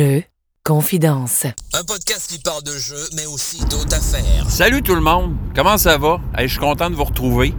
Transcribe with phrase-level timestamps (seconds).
[0.00, 0.22] Jeux,
[0.64, 1.44] confidence.
[1.74, 4.48] Un podcast qui parle de jeux, mais aussi d'autres affaires.
[4.48, 6.22] Salut tout le monde, comment ça va?
[6.34, 7.52] Hey, je suis content de vous retrouver.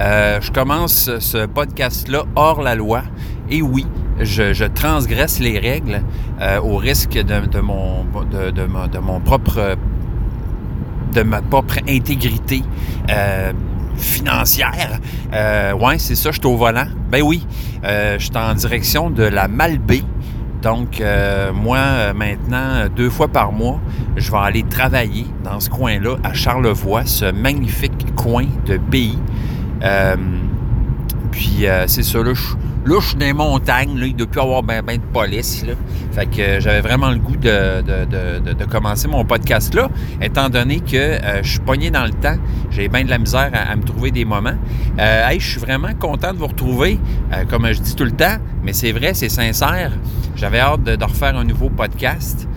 [0.00, 3.04] Euh, je commence ce podcast-là hors la loi.
[3.48, 3.86] Et oui,
[4.18, 6.02] je, transgresse les règles
[6.40, 9.76] euh, au risque de, mon, de, de, mon propre
[11.12, 12.64] de ma propre intégrité
[13.08, 13.52] euh,
[13.96, 14.98] financière.
[15.80, 16.88] ouais, c'est ça, je suis au volant.
[17.08, 17.46] Ben oui,
[17.84, 20.02] je suis en direction de la Malbaie
[20.64, 23.78] donc, euh, moi, euh, maintenant, deux fois par mois,
[24.16, 29.18] je vais aller travailler dans ce coin-là, à Charlevoix, ce magnifique coin de pays.
[29.82, 30.16] Euh,
[31.30, 32.32] puis, c'est ça, là,
[32.86, 35.64] Là, dans les montagnes, là, il doit plus avoir ben, ben de police.
[35.64, 35.72] Là.
[36.12, 39.88] Fait que euh, j'avais vraiment le goût de, de, commencer mon podcast-là,
[40.20, 42.36] étant donné que euh, je suis pogné dans le temps.
[42.70, 44.56] J'ai bien de la misère à, me trouver des moments.
[44.98, 46.98] Euh, je suis vraiment content de vous retrouver,
[47.48, 49.92] comme je dis tout le temps, mais c'est vrai, c'est sincère.
[50.36, 52.48] J'avais hâte de, refaire un nouveau podcast.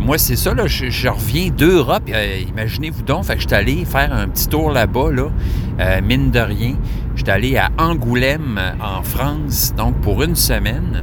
[0.00, 2.08] Moi, c'est ça, là, je, reviens d'Europe.
[2.48, 6.40] Imaginez-vous donc, fait que je suis allé faire un petit tour là-bas, là, mine de
[6.40, 6.74] rien.
[7.14, 11.02] J'étais allé à Angoulême, en France, donc pour une semaine.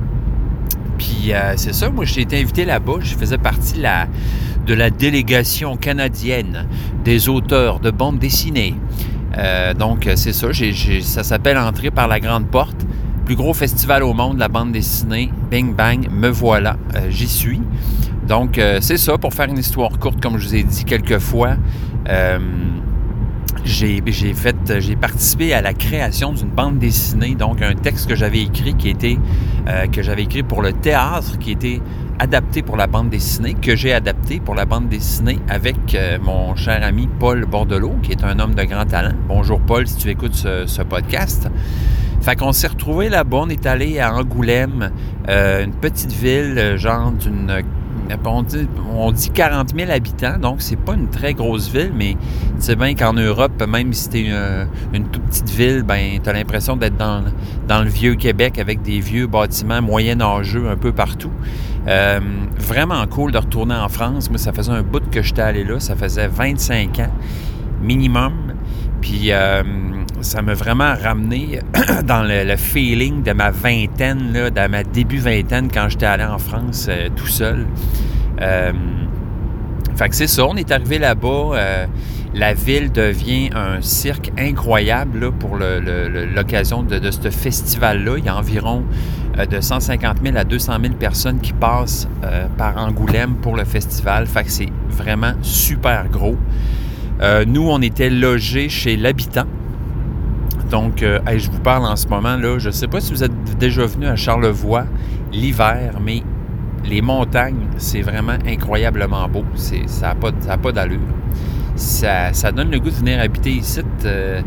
[0.99, 2.97] Puis euh, c'est ça, moi j'ai été invité là-bas.
[2.99, 3.81] Je faisais partie
[4.65, 6.67] de la délégation canadienne
[7.03, 8.75] des auteurs de bande dessinée.
[9.37, 10.49] Euh, donc c'est ça,
[11.01, 12.85] ça s'appelle Entrer par la grande porte.
[13.25, 15.31] Plus gros festival au monde, la bande dessinée.
[15.49, 17.61] Bing bang, me voilà, euh, j'y suis.
[18.29, 21.57] Donc c'est ça, pour faire une histoire courte, comme je vous ai dit quelques fois
[23.65, 28.41] j'ai fait, j'ai participé à la création d'une bande dessinée, donc un texte que j'avais
[28.41, 29.17] écrit qui était,
[29.67, 31.81] euh, que j'avais écrit pour le théâtre, qui était
[32.19, 36.55] adapté pour la bande dessinée, que j'ai adapté pour la bande dessinée avec euh, mon
[36.55, 39.15] cher ami Paul Bordelot, qui est un homme de grand talent.
[39.27, 41.49] Bonjour Paul, si tu écoutes ce, podcast.
[42.21, 44.91] Fait qu'on s'est retrouvé là-bas, on est allé à Angoulême,
[45.29, 47.63] euh, une petite ville, genre d'une
[48.25, 52.15] on dit, on dit 40 000 habitants, donc c'est pas une très grosse ville, mais
[52.57, 54.21] tu sais bien qu'en Europe, même si c'est
[54.93, 57.23] une, toute petite ville, ben tu as l'impression d'être dans,
[57.67, 61.31] dans le vieux Québec avec des vieux bâtiments moyen-âgeux un peu partout.
[61.87, 62.19] Euh,
[62.57, 64.29] vraiment cool de retourner en France.
[64.29, 65.79] Moi, ça faisait un bout que j'étais allé là.
[65.79, 67.11] Ça faisait 25 ans
[67.81, 68.33] minimum.
[69.01, 69.63] Puis euh,
[70.21, 71.59] ça m'a vraiment ramené
[72.05, 76.37] dans le, feeling de ma vingtaine, là, de ma début vingtaine quand j'étais allé en
[76.37, 77.65] France euh, tout seul.
[78.41, 78.71] Euh,
[79.95, 81.51] fait que c'est ça, on est arrivé là-bas.
[81.53, 81.85] Euh,
[82.33, 88.17] la ville devient un cirque incroyable pour l'occasion de, de, ce festival-là.
[88.17, 88.83] Il y a environ
[89.49, 92.07] de 150 000 à 200 000 personnes qui passent
[92.55, 94.27] par Angoulême pour le festival.
[94.27, 96.37] Fait que c'est vraiment super gros.
[97.47, 99.47] nous, on était logés chez l'habitant.
[100.69, 103.23] Donc, euh, je vous parle en ce moment, là, je ne sais pas si vous
[103.23, 104.85] êtes déjà venu à Charlevoix
[105.31, 106.21] l'hiver, mais
[106.85, 109.43] les montagnes, c'est vraiment incroyablement beau.
[109.55, 110.99] ça n'a pas, pas d'allure.
[111.75, 113.81] Ça, donne le goût de venir habiter ici.
[114.05, 114.41] Euh,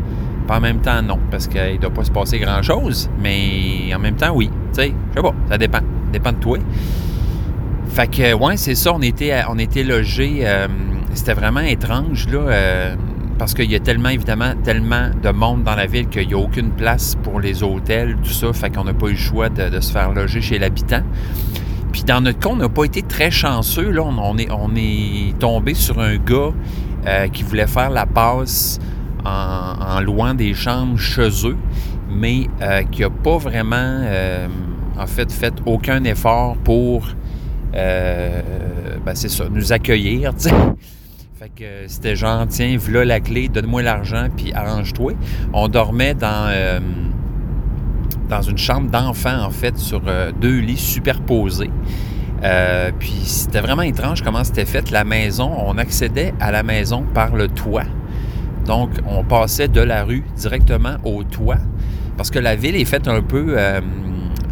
[0.47, 3.99] pas en même temps, non, parce qu'il ne doit pas se passer grand-chose, mais en
[3.99, 4.49] même temps, oui.
[4.73, 5.79] Tu sais, je sais pas, ça dépend.
[5.79, 6.57] Ça dépend de toi.
[7.87, 10.41] Fait que, ouais, c'est ça, on était, on était logés.
[10.43, 10.67] Euh,
[11.13, 12.95] c'était vraiment étrange, là
[13.37, 16.37] parce qu'il y a tellement, évidemment, tellement de monde dans la ville qu'il n'y a
[16.37, 19.79] aucune place pour les hôtels, tout ça, fait qu'on n'a pas eu le choix de,
[19.79, 21.01] se faire loger chez l'habitant.
[21.91, 23.91] Puis dans notre cas, on n'a pas été très chanceux.
[23.91, 26.51] Là, on, est, on est tombé sur un gars
[27.05, 28.79] euh, qui voulait faire la passe
[29.25, 31.57] en, loin des chambres chez eux,
[32.09, 34.47] mais euh, qui n'a pas vraiment, euh,
[34.97, 37.07] en fait, fait aucun effort pour,
[37.73, 40.33] ben c'est nous accueillir.
[41.43, 45.11] Fait que c'était genre, tiens, voilà la clé, donne-moi l'argent, puis arrange-toi.
[45.51, 46.79] On dormait dans, euh,
[48.29, 51.69] dans une chambre d'enfant, en fait, sur euh, deux lits superposés.
[52.43, 54.89] Euh, puis c'était vraiment étrange comment c'était fait.
[54.89, 57.87] La maison, on accédait à la maison par le toit.
[58.65, 61.59] Donc, on passait de la rue directement au toit.
[62.15, 63.57] Parce que la ville est faite un peu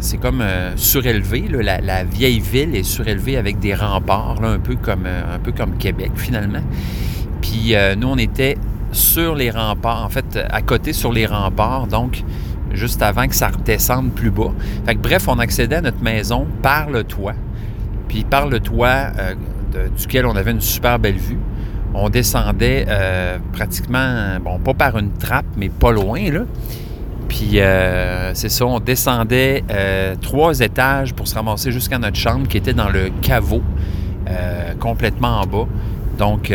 [0.02, 1.48] c'est comme euh, surélevé.
[1.48, 5.78] la, vieille ville est surélevée avec des remparts, un, peu comme, euh, un peu comme
[5.78, 6.62] Québec finalement.
[7.40, 8.58] Puis euh, nous, on était
[8.90, 12.24] sur les remparts, en fait, à côté sur les remparts, donc
[12.72, 14.52] juste avant que ça redescende plus bas.
[14.86, 17.34] Fait bref, on accédait à notre maison par le toit.
[18.08, 19.12] Puis par le toit
[19.96, 21.38] duquel on avait une super belle vue,
[21.94, 22.86] on descendait
[23.52, 26.40] pratiquement, bon, pas par une trappe, mais pas loin, là.
[27.28, 32.46] Puis euh, c'est ça, on descendait euh, trois étages pour se ramasser jusqu'à notre chambre
[32.48, 33.62] qui était dans le caveau,
[34.28, 35.66] euh, complètement en bas.
[36.18, 36.52] Donc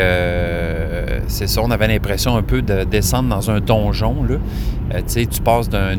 [1.27, 4.23] c'est ça, on avait l'impression un peu de descendre dans un donjon.
[4.23, 4.35] Là.
[4.99, 5.95] tu sais, tu passes d'un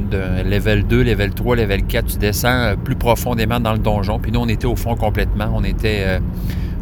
[0.49, 4.21] level 2, level 3, level 4, tu descends plus profondément dans le donjon.
[4.21, 5.51] Puis nous, on était au fond complètement.
[5.53, 6.21] On était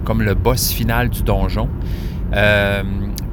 [0.05, 1.69] comme le boss final du donjon.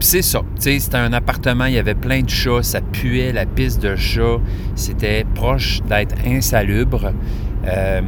[0.04, 0.42] C'est ça.
[0.60, 4.42] C'était un appartement, il y avait plein de chats, ça puait la piste de chats.
[4.76, 7.14] C'était proche d'être insalubre.
[7.66, 8.02] Euh,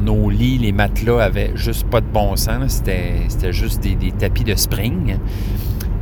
[0.00, 2.82] nos lits, les matelas avaient juste pas de bon sens.
[2.84, 5.16] C'était juste des, tapis de spring.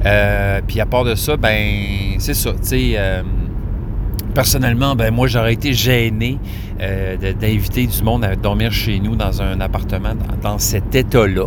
[0.05, 2.51] Euh, puis à part de ça, ben c'est ça.
[2.73, 3.23] Euh,
[4.35, 6.39] personnellement, ben moi j'aurais été gêné
[7.41, 11.47] d'inviter du monde à dormir chez nous dans un appartement dans cet état-là.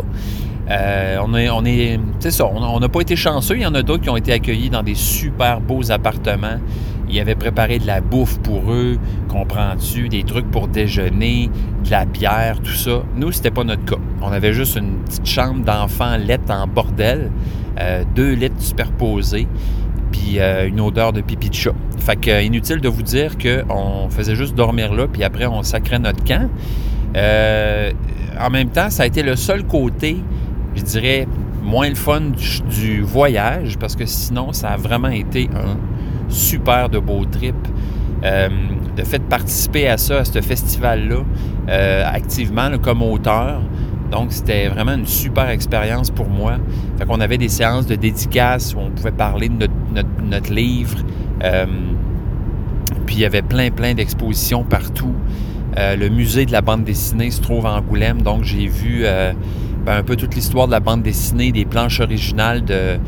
[0.70, 1.34] Euh, on
[1.64, 1.98] est,
[2.80, 3.56] n'a pas été chanceux.
[3.56, 6.58] Il y en a d'autres qui ont été accueillis dans des super beaux appartements.
[7.08, 8.96] Ils avaient préparé de la bouffe pour eux,
[9.28, 11.50] comprends-tu, des trucs pour déjeuner,
[11.84, 13.02] de la bière, tout ça.
[13.16, 13.96] Nous, c'était pas notre cas.
[14.22, 17.32] On avait juste une petite chambre d'enfant lettre en bordel,
[17.80, 19.48] euh, deux lettres superposées,
[20.12, 21.74] puis euh, une odeur de pipi de chat.
[21.98, 25.98] Fait que inutile de vous dire qu'on faisait juste dormir là, puis après on sacrait
[25.98, 26.48] notre camp.
[27.16, 30.18] en même temps, ça a été le seul côté
[30.74, 31.26] je dirais,
[31.62, 32.22] moins le fun
[32.68, 35.76] du, voyage, parce que sinon, ça a vraiment été un
[36.28, 37.56] super de beau trip.
[38.22, 38.48] Euh,
[38.96, 41.22] de fait de participer à ça, à ce festival-là,
[41.68, 43.62] euh, activement comme auteur.
[44.10, 46.56] Donc, c'était vraiment une super expérience pour moi.
[46.98, 49.68] Fait qu'on avait des séances de dédicaces où on pouvait parler de
[50.24, 50.98] notre, livre.
[51.44, 51.66] Euh,
[53.06, 55.14] puis il y avait plein, plein d'expositions partout.
[55.76, 59.06] le musée de la bande dessinée se trouve à Angoulême, donc j'ai vu
[59.84, 62.98] ben, un peu toute l'histoire de la bande dessinée, des planches originales de,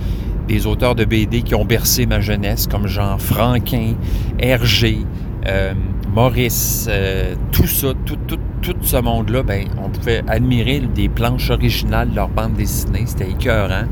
[0.49, 3.95] des auteurs de BD qui ont bercé ma jeunesse, comme Jean Franquin,
[4.39, 4.99] Hergé,
[5.47, 5.75] euh,
[6.15, 11.51] Maurice, euh, tout ça, tout, tout, tout ce monde-là, ben, on pouvait admirer des planches
[11.51, 13.85] originales de leur bande dessinée, c'était écœurant.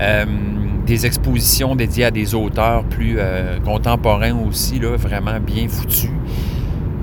[0.00, 0.24] Euh,
[0.86, 3.18] des expositions dédiées à des auteurs plus
[3.64, 6.10] contemporains aussi, là, vraiment bien foutus.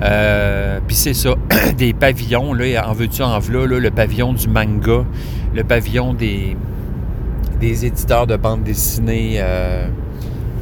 [0.04, 1.36] Euh, puis c'est ça,
[1.78, 5.06] des pavillons, là, en veux-tu, en là, le pavillon du manga,
[5.56, 6.58] le pavillon des,
[7.60, 9.88] des éditeurs de bande dessinée euh,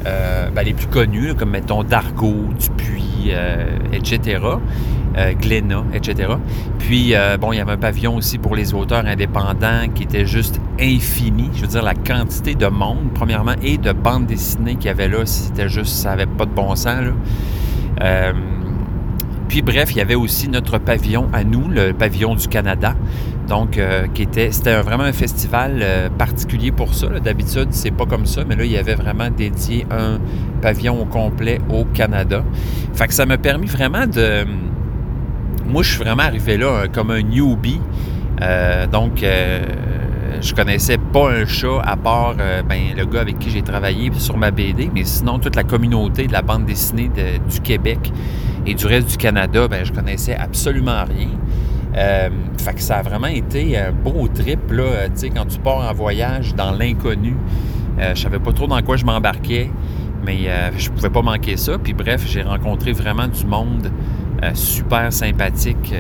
[0.05, 3.31] euh, ben, les plus connus, comme mettons Dargo, Dupuis,
[3.93, 4.39] etc.,
[5.41, 6.29] Glénat, etc.
[6.79, 10.61] Puis, bon, il y avait un pavillon aussi pour les auteurs indépendants qui était juste
[10.79, 11.49] infini.
[11.53, 15.09] Je veux dire, la quantité de monde, premièrement, et de bande dessinée qu'il y avait
[15.09, 18.33] là, c'était juste, ça n'avait pas de bon sens, là.
[19.51, 22.95] Puis bref, il y avait aussi notre pavillon à nous, le pavillon du Canada.
[23.49, 27.07] Donc, euh, qui était, c'était vraiment un festival euh, particulier pour ça.
[27.19, 30.19] D'habitude, c'est pas comme ça, mais là, il y avait vraiment dédié un
[30.61, 32.45] pavillon complet au Canada.
[32.93, 34.45] Fait ça m'a permis vraiment de.
[35.67, 37.81] Moi, je suis vraiment arrivé là euh, comme un newbie.
[38.89, 39.21] donc,
[40.41, 44.37] je connaissais pas un chat à part ben, le gars avec qui j'ai travaillé sur
[44.37, 47.11] ma BD, mais sinon toute la communauté de la bande dessinée
[47.49, 48.13] du Québec
[48.65, 51.29] et du reste du Canada, ben, je connaissais absolument rien.
[51.95, 55.89] Euh, fait que ça a vraiment été un beau trip, là, euh, quand tu pars
[55.89, 57.35] en voyage dans l'inconnu.
[57.99, 59.69] Euh, je savais pas trop dans quoi je m'embarquais,
[60.25, 61.77] mais euh, je pouvais pas manquer ça.
[61.77, 63.91] Puis bref, j'ai rencontré vraiment du monde
[64.55, 65.93] super sympathique,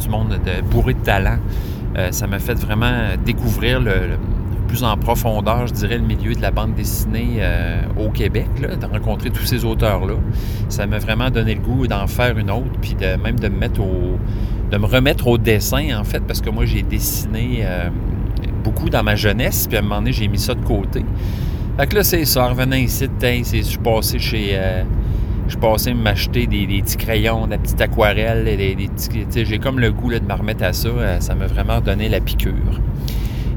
[0.00, 1.38] du monde de, bourré de talent.
[2.10, 4.18] ça m'a fait vraiment découvrir le
[4.68, 8.86] plus en profondeur, je dirais, le milieu de la bande dessinée euh, au Québec, de
[8.86, 10.14] rencontrer tous ces auteurs-là.
[10.68, 13.66] Ça m'a vraiment donné le goût d'en faire une autre, puis de, même de me
[13.68, 17.88] de remettre au dessin, en fait, parce que moi, j'ai dessiné euh,
[18.62, 21.04] beaucoup dans ma jeunesse, puis à un moment donné, j'ai mis ça de côté.
[21.78, 24.50] Fait que là, c'est ça, en revenant ici, je suis passé chez...
[24.52, 24.84] Euh,
[25.48, 30.10] je passé m'acheter des, petits crayons, des petites aquarelles, des, des j'ai comme le goût
[30.10, 30.90] de me remettre à ça.
[31.20, 32.52] Ça m'a vraiment donné la piqûre.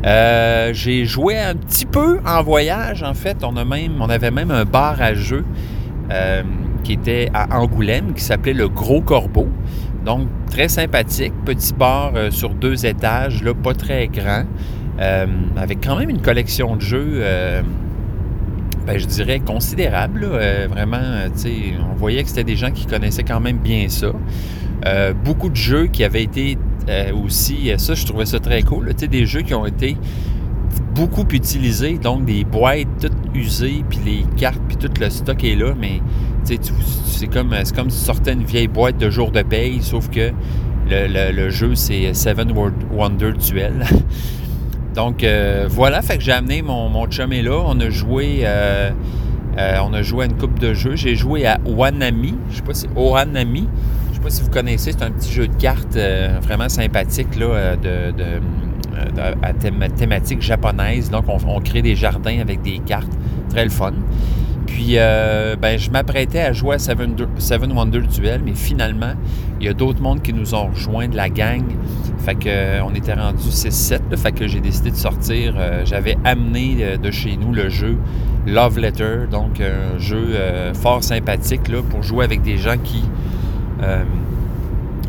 [0.05, 3.43] Euh, j'ai joué un petit peu en voyage, en fait.
[3.43, 5.46] On, a même, on avait même un bar à jeu
[6.12, 6.43] euh,
[6.84, 9.48] qui était à Angoulême, qui s'appelait le Gros Corbeau.
[10.05, 11.34] Donc, très sympathique.
[11.46, 14.46] Petit bar euh, sur deux étages, là, pas très grand.
[15.58, 17.24] avec quand même une collection de jeux,
[18.86, 20.25] ben, je dirais, considérable.
[20.70, 21.01] vraiment,
[21.91, 24.12] on voyait que c'était des gens qui connaissaient quand même bien ça.
[25.24, 26.58] beaucoup de jeux qui avaient été
[26.89, 28.89] euh, aussi, euh, ça, je trouvais ça très cool.
[28.89, 29.97] Tu sais, des jeux qui ont été
[30.95, 35.55] beaucoup utilisés, donc des boîtes toutes usées, puis les cartes, puis tout le stock est
[35.55, 36.01] là, mais
[36.45, 36.73] tu sais,
[37.05, 40.31] c'est comme, comme si tu sortais une vieille boîte de jour de paye, sauf que
[40.89, 42.51] le, jeu, c'est Seven
[42.91, 43.85] Wonder Duel.
[44.95, 47.63] donc, euh, voilà, fait que j'ai amené mon, mon chum là.
[47.65, 48.45] On a joué...
[49.57, 50.95] on a joué à une coupe de jeux.
[50.95, 52.33] J'ai joué à Wanami.
[52.50, 53.69] Je sais pas si Ohanami
[54.21, 57.45] sais pas si vous connaissez, c'est un petit jeu de cartes euh, vraiment sympathique là,
[57.45, 58.41] euh, de,
[59.41, 61.09] à thématique japonaise.
[61.09, 63.11] Donc, on, crée des jardins avec des cartes.
[63.49, 63.93] Très le fun.
[64.67, 69.13] Puis, euh, ben, je m'apprêtais à jouer à Seven, Wonder Duel, mais finalement,
[69.59, 71.63] il y a d'autres mondes qui nous ont rejoints de la gang.
[72.19, 74.15] Fait que, euh, on était rendu 6-7.
[74.17, 75.55] Fait que j'ai décidé de sortir.
[75.85, 77.97] J'avais amené de chez nous le jeu
[78.45, 80.35] Love Letter, donc un jeu
[80.73, 83.03] fort sympathique là, pour jouer avec des gens qui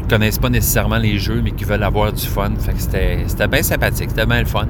[0.08, 2.52] connaissent pas nécessairement les jeux, mais qui veulent avoir du fun.
[2.78, 4.66] C'était bien sympathique, c'était bien le fun.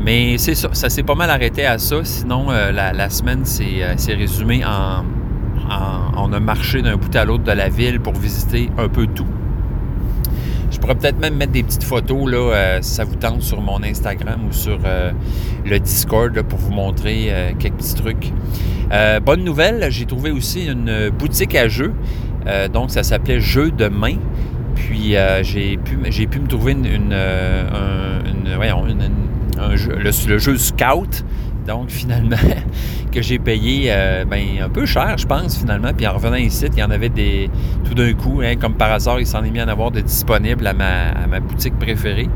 [0.00, 1.96] Mais c'est ça, ça s'est pas mal arrêté à ça.
[2.04, 7.52] Sinon, euh, la, semaine s'est euh, résumée en, a marché d'un bout à l'autre de
[7.52, 9.26] la ville pour visiter un peu tout.
[10.72, 13.60] Je pourrais peut-être même mettre des petites photos, là, euh, si ça vous tente, sur
[13.60, 14.78] mon Instagram ou sur
[15.64, 18.32] le Discord pour vous montrer quelques petits trucs.
[19.24, 21.92] bonne nouvelle, j'ai trouvé aussi une boutique à jeux.
[22.72, 24.16] donc, ça s'appelait Jeux de main.
[24.74, 28.20] Puis euh, j'ai pu, me trouver une, euh,
[29.70, 31.24] le, jeu Scout,
[31.66, 32.36] donc finalement,
[33.12, 35.92] que j'ai payé euh, ben, un peu cher, je pense, finalement.
[35.96, 37.50] Puis en revenant ici, il y en avait des.
[37.84, 40.00] Tout d'un coup, hein, comme par hasard, il s'en est mis à en avoir de
[40.00, 42.28] disponibles à ma, boutique préférée,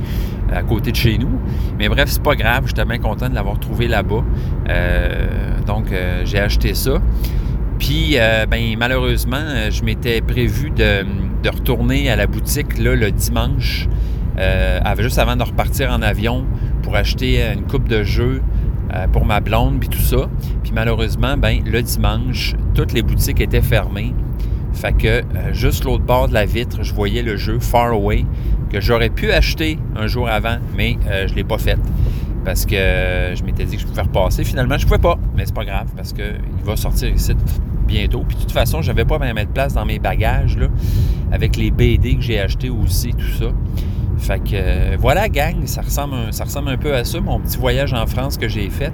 [0.53, 1.41] à côté de chez nous.
[1.79, 4.25] Mais bref, c'est pas grave, j'étais bien content de l'avoir trouvé là-bas.
[5.67, 5.87] donc,
[6.25, 7.01] j'ai acheté ça.
[7.79, 8.17] Puis,
[8.51, 11.05] ben, malheureusement, je m'étais prévu de
[11.47, 13.89] de retourner à la boutique là, le dimanche,
[14.37, 16.45] euh, juste avant de repartir en avion
[16.83, 18.43] pour acheter une coupe de jeux
[18.97, 20.29] euh, pour ma blonde, puis tout ça.
[20.63, 24.15] Puis malheureusement, ben, le dimanche, toutes les boutiques étaient fermées.
[24.73, 25.23] Fait que euh,
[25.53, 28.25] juste l'autre bord de la vitre, je voyais le jeu Far Away
[28.71, 31.79] que j'aurais pu acheter un jour avant, mais je ne l'ai pas fait
[32.45, 32.75] parce que
[33.35, 34.45] je m'étais dit que je pouvais repasser.
[34.45, 36.25] Finalement, je ne pouvais pas, mais c'est pas grave parce qu'il
[36.65, 37.33] va sortir ici
[37.87, 38.25] bientôt.
[38.27, 40.67] Puis de toute façon, je n'avais pas à mettre place dans mes bagages là,
[41.33, 43.47] avec les BD que j'ai achetés aussi, tout ça.
[44.19, 48.07] Fait que euh, voilà, gang, ça ressemble, un, peu à ça, mon petit voyage en
[48.07, 48.93] France que j'ai fait.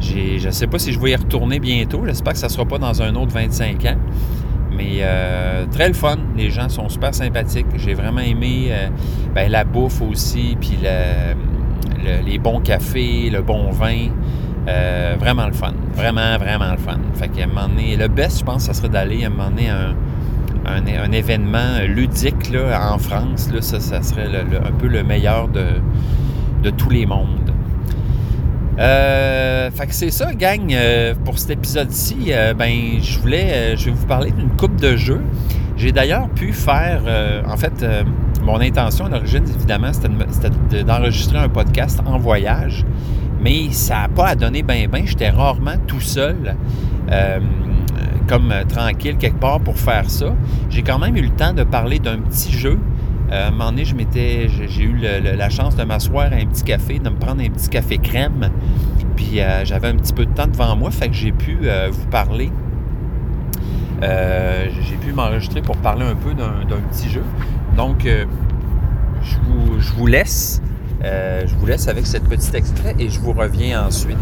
[0.00, 2.02] je ne sais pas si je vais y retourner bientôt.
[2.06, 3.96] J'espère que ça ne sera pas dans un autre 25 ans.
[4.78, 6.18] Mais euh, très le fun.
[6.36, 7.66] Les gens sont super sympathiques.
[7.76, 8.88] J'ai vraiment aimé euh,
[9.34, 14.08] ben, la bouffe aussi, puis le, les bons cafés, le bon vin.
[14.68, 15.72] Euh, vraiment le fun.
[15.94, 16.98] Vraiment, vraiment le fun.
[17.14, 19.50] Fait qu'à un moment donné, le best, je pense, ça serait d'aller à un moment
[19.50, 19.94] donné un,
[20.76, 23.50] un, événement ludique là, en France.
[23.52, 25.64] Là, ça, serait un peu le meilleur de,
[26.62, 27.52] de tous les mondes.
[28.78, 32.30] Euh, fait que c'est ça, gang, euh, pour cet épisode-ci.
[32.56, 35.22] ben, je voulais, je vais vous parler d'une coupe de jeux.
[35.76, 37.02] J'ai d'ailleurs pu faire,
[37.46, 37.84] en fait,
[38.48, 42.84] mon intention à l'origine, évidemment, c'était d'enregistrer un podcast en voyage,
[43.42, 45.02] mais ça n'a pas à donner bien, bien.
[45.04, 46.56] J'étais rarement tout seul,
[47.10, 47.40] euh,
[48.28, 50.34] comme euh, tranquille quelque part pour faire ça.
[50.70, 52.78] J'ai quand même eu le temps de parler d'un petit jeu.
[53.30, 56.98] Euh, à un moment donné, j'ai eu la chance de m'asseoir à un petit café,
[56.98, 58.50] de me prendre un petit café crème.
[59.16, 61.58] Puis j'avais un petit peu de temps devant moi, fait que j'ai pu
[61.90, 62.52] vous parler
[64.00, 67.24] j'ai pu m'enregistrer pour parler un peu d'un petit jeu.
[67.76, 68.24] Donc, euh,
[69.22, 70.60] je, vous, laisse.
[71.04, 74.18] Euh, je vous laisse avec cette petite extrait et je vous reviens ensuite.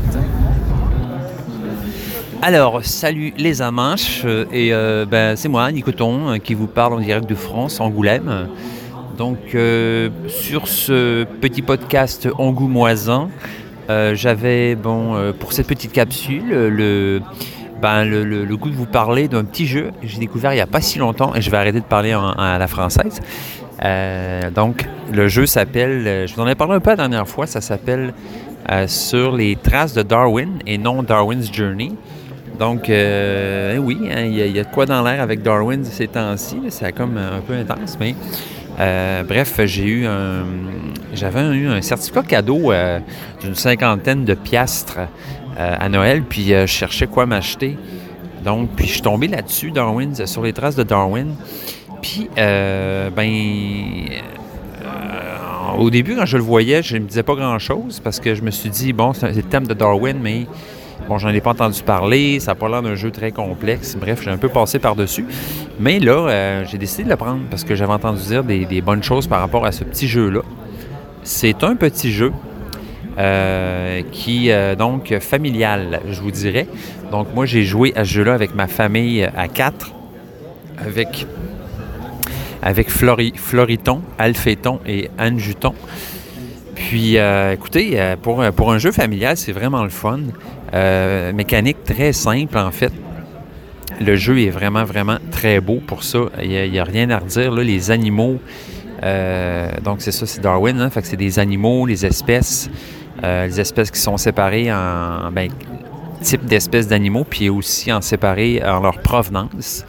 [2.43, 4.71] Alors, salut les Amanches, euh, et
[5.07, 8.49] ben, c'est moi, Nicoton, qui vous parle en direct de France, Angoulême.
[9.17, 9.57] Donc,
[10.29, 13.31] sur ce petit podcast angoumoisant,
[13.89, 17.21] j'avais, bon, pour cette petite capsule, le,
[17.81, 20.67] ben, le, goût de vous parler d'un petit jeu que j'ai découvert il n'y a
[20.67, 23.21] pas si longtemps et je vais arrêter de parler à la française.
[23.85, 27.29] Euh, donc, le jeu s'appelle, euh, je vous en ai parlé un peu la dernière
[27.29, 28.15] fois, ça s'appelle
[28.71, 31.93] euh, Sur les traces de Darwin et non Darwin's Journey.
[32.59, 36.93] Donc, oui, hein, il y, a de quoi dans l'air avec Darwin ces temps-ci, c'est
[36.93, 38.15] comme un peu intense, mais
[39.25, 40.45] bref, j'ai eu un,
[41.13, 42.73] j'avais eu un certificat cadeau
[43.43, 45.01] d'une cinquantaine de piastres
[45.59, 47.79] euh, à Noël, puis euh, je cherchais quoi m'acheter.
[48.45, 51.35] Donc, puis je suis tombé là-dessus, Darwin, sur les traces de Darwin.
[52.03, 53.31] Puis, euh, ben,
[55.79, 58.43] au début, quand je le voyais, je ne me disais pas grand-chose parce que je
[58.43, 60.47] me suis dit, bon, c'est le thème de Darwin, mais
[61.09, 63.97] bon, j'en ai pas entendu parler, ça n'a pas l'air d'un jeu très complexe.
[63.99, 65.27] Bref, j'ai un peu passé par-dessus.
[65.81, 69.27] Mais là, j'ai décidé de le prendre parce que j'avais entendu dire des bonnes choses
[69.27, 70.43] par rapport à ce petit jeu-là.
[71.23, 72.33] C'est un petit jeu
[73.19, 76.67] euh, qui euh, donc familial, je vous dirais.
[77.11, 79.93] Donc moi j'ai joué à ce jeu-là avec ma famille à quatre,
[80.77, 81.27] avec
[82.61, 85.73] avec Flori, Floriton, Alphéton et Anjuton.
[86.75, 90.21] Puis euh, écoutez, pour, pour un jeu familial, c'est vraiment le fun.
[90.73, 92.93] Mécanique très simple en fait.
[94.01, 96.19] Le jeu est vraiment, vraiment très beau pour ça.
[96.43, 97.53] Il n'y a, rien à redire.
[97.53, 98.41] Là, les animaux
[99.83, 100.81] donc c'est ça, c'est Darwin.
[100.81, 102.71] Hein, c'est des animaux, les espèces,
[103.23, 105.51] les espèces qui sont séparées en ben,
[106.23, 109.85] type d'espèces d'animaux, puis aussi en séparées en leur provenance.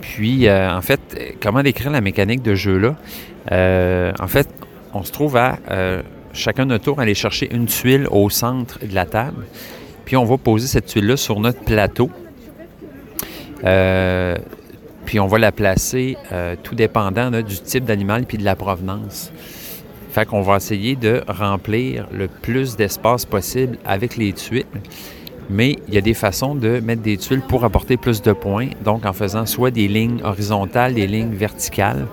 [0.00, 2.96] puis, en fait, comment décrire la mécanique de jeu-là?
[3.50, 4.48] en fait,
[4.94, 5.58] on se trouve à
[6.32, 9.44] chacun notre tour aller chercher une tuile au centre de la table.
[10.04, 12.10] Puis on va poser cette tuile-là sur notre plateau.
[13.64, 14.36] Euh,
[15.04, 19.32] puis on va la placer euh, tout dépendant du type d'animal puis de la provenance.
[20.10, 24.64] Fait qu'on va essayer de remplir le plus d'espace possible avec les tuiles.
[25.48, 28.68] Mais il y a des façons de mettre des tuiles pour apporter plus de points,
[28.84, 32.06] donc en faisant soit des lignes horizontales, des lignes verticales.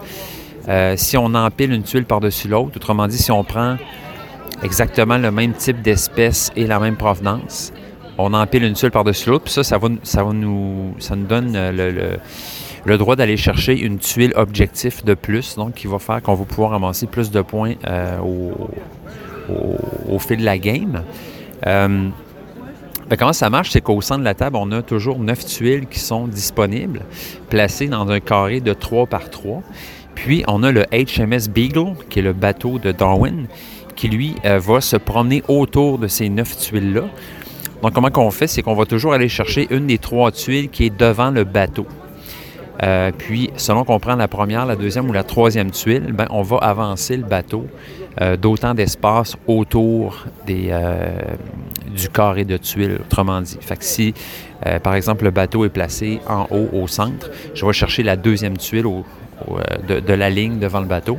[0.67, 3.77] Euh, si on empile une tuile par-dessus l'autre, autrement dit, si on prend
[4.63, 7.71] exactement le même type d'espèce et la même provenance,
[8.17, 11.27] on empile une tuile par-dessus l'autre, puis ça, ça va, ça va nous, ça nous
[11.27, 12.17] donne euh,
[12.85, 16.45] le, droit d'aller chercher une tuile objectif de plus, donc qui va faire qu'on va
[16.45, 21.03] pouvoir amasser plus de points euh, au, fil de la game.
[21.65, 22.09] Euh,
[23.07, 23.71] ben, comment ça marche?
[23.71, 27.01] C'est qu'au centre de la table, on a toujours neuf tuiles qui sont disponibles,
[27.49, 29.61] placées dans un carré de 3 par 3.
[30.15, 33.45] Puis, on a le HMS Beagle, qui est le bateau de Darwin,
[33.97, 37.03] qui, lui, va se promener autour de ces neuf tuiles-là
[37.81, 38.47] donc, comment qu'on fait?
[38.47, 41.85] C'est qu'on va toujours aller chercher une des trois tuiles qui est devant le bateau.
[42.83, 46.41] Euh, puis, selon qu'on prend la première, la deuxième ou la troisième tuile, ben, on
[46.41, 47.65] va avancer le bateau
[48.21, 51.19] euh, d'autant d'espace autour euh,
[51.95, 53.57] du carré de tuiles, autrement dit.
[53.61, 54.13] Fait que si,
[54.83, 58.57] par exemple, le bateau est placé en haut au centre, je vais chercher la deuxième
[58.57, 59.03] tuile
[59.87, 61.17] de, la ligne devant le bateau.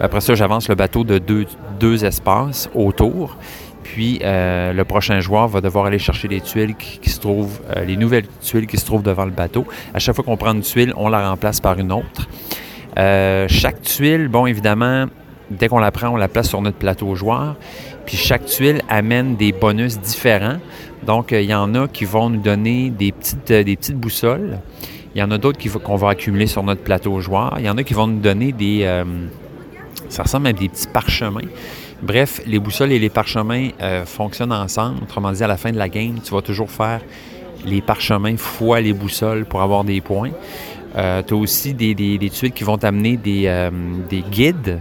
[0.00, 3.36] Après ça, j'avance le bateau de deux, espaces autour.
[3.82, 7.84] Puis euh, le prochain joueur va devoir aller chercher les tuiles qui, se trouvent, euh,
[7.84, 9.64] les nouvelles tuiles qui se trouvent devant le bateau.
[9.94, 12.28] À chaque fois qu'on prend une tuile, on la remplace par une autre.
[12.98, 15.06] Euh, chaque tuile, bon évidemment,
[15.50, 17.56] dès qu'on la prend, on la place sur notre plateau joueur.
[18.04, 20.58] Puis chaque tuile amène des bonus différents.
[21.06, 24.58] Donc il y en a qui vont nous donner des petites, des petites boussoles.
[25.14, 27.54] Il y en a d'autres qu'on va accumuler sur notre plateau joueur.
[27.58, 28.84] Il y en a qui vont nous donner des...
[30.08, 31.40] ça ressemble à des petits parchemins.
[32.02, 35.02] Bref, les boussoles et les parchemins euh, fonctionnent ensemble.
[35.02, 37.00] Autrement dit, à la fin de la game, tu vas toujours faire
[37.64, 40.30] les parchemins fois les boussoles pour avoir des points.
[40.96, 41.94] Euh, tu as aussi des,
[42.30, 43.70] tuiles qui vont t'amener des, euh,
[44.10, 44.80] des, guides.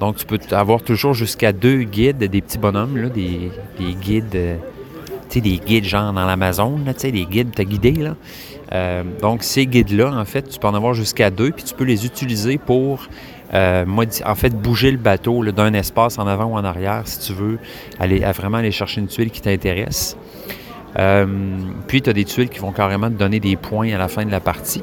[0.00, 3.50] Donc, tu peux avoir toujours jusqu'à deux guides, des petits bonhommes, des,
[4.00, 4.58] guides,
[5.34, 9.02] des guides genre dans l'Amazon, tu sais, des guides te guider, là.
[9.20, 12.04] donc, ces guides-là, en fait, tu peux en avoir jusqu'à deux, puis tu peux les
[12.04, 13.06] utiliser pour
[13.54, 13.84] euh,
[14.24, 17.58] en fait, bouger le bateau d'un espace en avant ou en arrière, si tu veux,
[18.00, 20.16] aller, vraiment aller chercher une tuile qui t'intéresse.
[20.98, 21.26] Euh,
[21.86, 24.24] puis, tu as des tuiles qui vont carrément te donner des points à la fin
[24.24, 24.82] de la partie.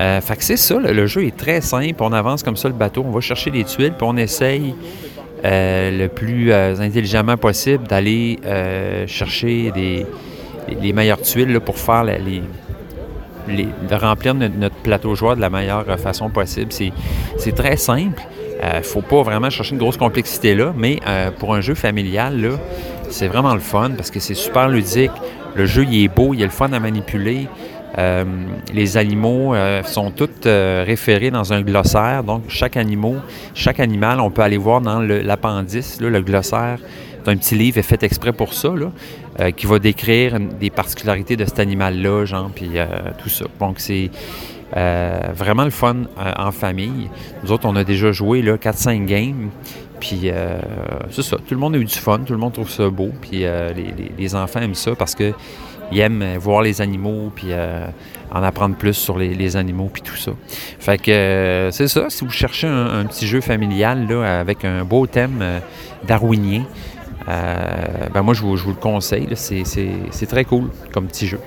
[0.00, 2.02] Euh, fait que c'est ça, le, jeu est très simple.
[2.02, 4.74] On avance comme ça le bateau, on va chercher des tuiles, puis on essaye
[5.44, 8.38] le plus intelligemment possible d'aller
[9.06, 12.42] chercher les meilleures tuiles pour faire les,
[13.48, 16.72] de remplir notre, plateau joueur de la meilleure façon possible.
[16.72, 18.22] C'est très simple.
[18.62, 21.60] Il euh, ne faut pas vraiment chercher une grosse complexité là, mais euh, pour un
[21.60, 22.58] jeu familial,
[23.10, 25.10] c'est vraiment le fun parce que c'est super ludique.
[25.56, 27.48] Le jeu, il est beau, il est le fun à manipuler.
[27.98, 28.24] Euh,
[28.72, 32.22] les animaux sont tous référés dans un glossaire.
[32.22, 33.20] Donc, chaque animal,
[33.52, 36.78] chaque animal, on peut aller voir dans l'appendice, le glossaire
[37.28, 38.70] un petit livre fait exprès pour ça,
[39.40, 42.86] euh, qui va décrire des particularités de cet animal-là, genre, puis euh,
[43.18, 43.46] tout ça.
[43.60, 44.10] Donc, c'est
[44.76, 47.08] euh, vraiment le fun en famille.
[47.42, 49.50] Nous autres, on a déjà joué 4-5 games.
[50.00, 50.32] Puis
[51.10, 53.10] c'est ça, tout le monde a eu du fun, tout le monde trouve ça beau,
[53.20, 53.44] puis
[54.18, 55.32] les, enfants aiment ça parce qu'ils
[55.92, 57.50] aiment voir les animaux, puis
[58.32, 60.32] en apprendre plus sur les, animaux, puis tout ça.
[60.80, 65.06] Fait que c'est ça, si vous cherchez un, petit jeu familial là, avec un beau
[65.06, 65.60] thème
[66.04, 66.64] darwinien,
[67.26, 69.28] ben moi, je vous, le conseille.
[69.34, 71.38] C'est très cool comme petit jeu.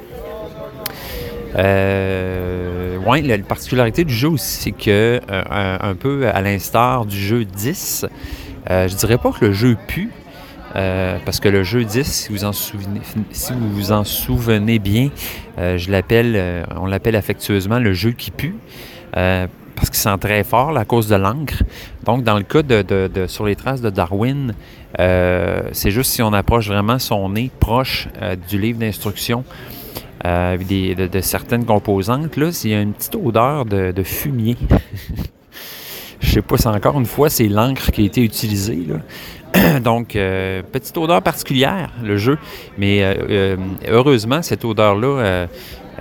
[1.58, 7.46] Euh, la, particularité du jeu aussi, c'est que, euh, un, peu à l'instar du jeu
[7.46, 8.06] 10,
[8.70, 10.10] euh, je dirais pas que le jeu pue,
[10.74, 13.00] parce que le jeu 10, si vous en souvenez,
[13.32, 15.10] si vous, vous en souvenez bien,
[15.58, 18.56] je l'appelle, on l'appelle affectueusement le jeu qui pue
[19.76, 21.64] parce qu'il sent très fort à cause de l'encre.
[22.04, 24.54] Donc, dans le cas de, Sur les traces de Darwin,
[24.99, 29.43] euh, c'est juste si on approche vraiment son nez proche euh, du livre d'instruction
[30.25, 34.58] euh, de, certaines composantes, là, s'il y a une petite odeur de, fumier.
[36.19, 38.79] Je sais pas si encore une fois, c'est l'encre qui a été utilisée.
[39.84, 42.38] Donc, petite odeur particulière, le jeu.
[42.77, 43.17] Mais
[43.88, 45.47] heureusement, cette odeur-là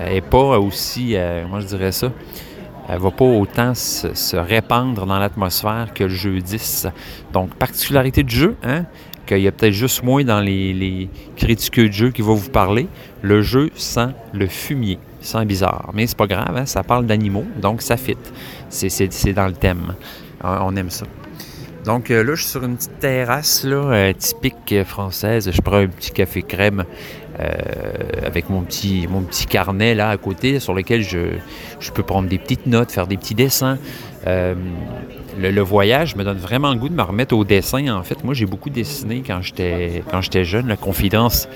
[0.00, 1.16] n'est pas aussi,
[1.50, 2.10] moi je dirais ça,
[2.88, 6.88] elle va pas autant se, répandre dans l'atmosphère que le jeu 10.
[7.32, 8.84] Donc, particularité du jeu, hein,
[9.26, 12.50] qu'il y a peut-être juste moins dans les, les critiques de jeu qui vont vous
[12.50, 12.88] parler.
[13.22, 14.98] Le jeu sent le fumier.
[15.20, 15.90] Sent bizarre.
[15.94, 18.18] Mais c'est pas grave, hein, ça parle d'animaux, donc ça fit.
[18.68, 19.94] C'est dans le thème.
[20.42, 21.06] On aime ça.
[21.84, 25.50] Donc euh, là, je suis sur une petite terrasse euh, typique française.
[25.50, 26.84] Je prends un petit café crème
[28.24, 31.36] avec mon petit, mon petit carnet là à côté sur lequel je,
[31.80, 33.78] je peux prendre des petites notes, faire des petits dessins.
[34.26, 34.54] Euh,
[35.38, 37.88] le, voyage me donne vraiment le goût de me remettre au dessin.
[37.88, 41.48] En fait, moi, j'ai beaucoup dessiné quand j'étais quand j'étais jeune, la confidence.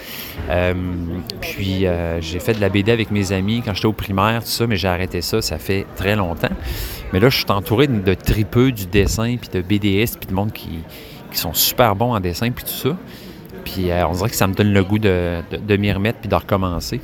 [0.50, 0.74] Euh,
[1.40, 1.86] puis
[2.20, 4.76] j'ai fait de la BD avec mes amis quand j'étais au primaire, tout ça, mais
[4.76, 5.40] j'ai arrêté ça.
[5.40, 6.48] Ça fait très longtemps.
[7.12, 10.52] Mais là, je suis entouré de, tripeux du dessin, puis de BDS, puis de monde
[10.52, 10.80] qui,
[11.30, 12.96] qui sont super bons en dessin, puis tout ça.
[13.72, 15.42] Puis euh, on dirait que ça me donne le goût de,
[15.76, 17.00] m'y remettre puis de recommencer.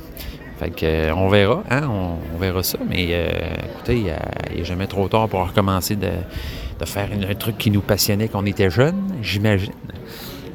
[0.59, 2.79] Fait que, euh, on verra, hein, on, verra ça.
[2.89, 3.27] Mais euh,
[3.75, 4.03] écoutez,
[4.51, 6.09] il n'est jamais trop tard pour recommencer de,
[6.85, 9.73] faire un truc qui nous passionnait quand on était jeune, j'imagine.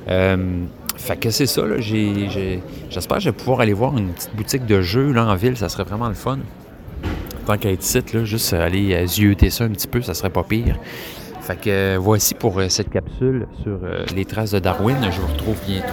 [0.07, 4.81] fait que c'est ça, j'espère que je vais pouvoir aller voir une petite boutique de
[4.81, 6.39] jeux là, en ville, ça serait vraiment le fun.
[7.47, 10.45] Tant qu'à être site, là, juste aller zioter ça un petit peu, ça serait pas
[10.45, 10.77] pire.
[11.41, 14.97] Fait que euh, voici pour euh, cette capsule sur euh, les traces de Darwin.
[15.11, 15.89] Je vous retrouve bientôt.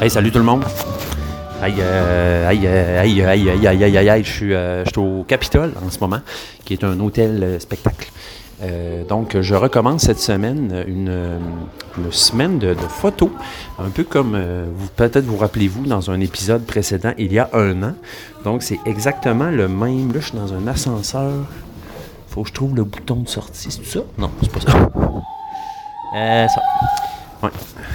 [0.00, 0.64] Hey, salut tout le monde!
[1.64, 1.68] Je
[4.26, 6.20] suis au Capitole en ce moment,
[6.64, 8.10] qui est un hôtel spectacle.
[8.62, 13.30] Euh, donc, je recommence cette semaine une, semaine de, photos,
[13.78, 17.50] un peu comme euh, vous peut-être vous rappelez-vous dans un épisode précédent il y a
[17.52, 17.94] un an.
[18.44, 20.12] Donc, c'est exactement le même.
[20.12, 21.32] Là, je suis dans un ascenseur.
[22.28, 23.70] Faut que je trouve le bouton de sortie.
[23.70, 24.00] C'est ça?
[24.16, 24.90] Non, c'est pas ça.
[26.14, 26.62] Euh, ça.
[27.42, 27.50] Ouais,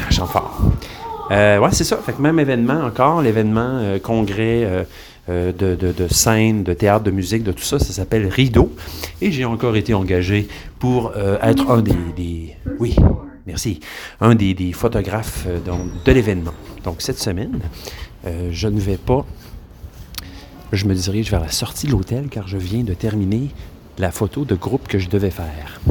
[0.09, 0.59] j'en fort.
[1.31, 1.97] Euh, ouais, c'est ça.
[1.97, 4.85] Fait que même événement encore, l'événement congrès
[5.29, 7.79] euh, de, de, scène, de théâtre, de musique, de tout ça.
[7.79, 8.73] Ça s'appelle Rideau.
[9.21, 10.47] Et j'ai encore été engagé
[10.79, 12.95] pour euh, être un des, Oui,
[13.45, 13.81] merci.
[14.21, 15.59] Un des, photographes euh,
[16.05, 16.53] de l'événement.
[16.85, 17.59] Donc cette semaine,
[18.51, 19.25] je ne vais pas.
[20.71, 23.49] Je me dirige vers la sortie de l'hôtel car je viens de terminer
[23.97, 25.81] la photo de groupe que je devais faire.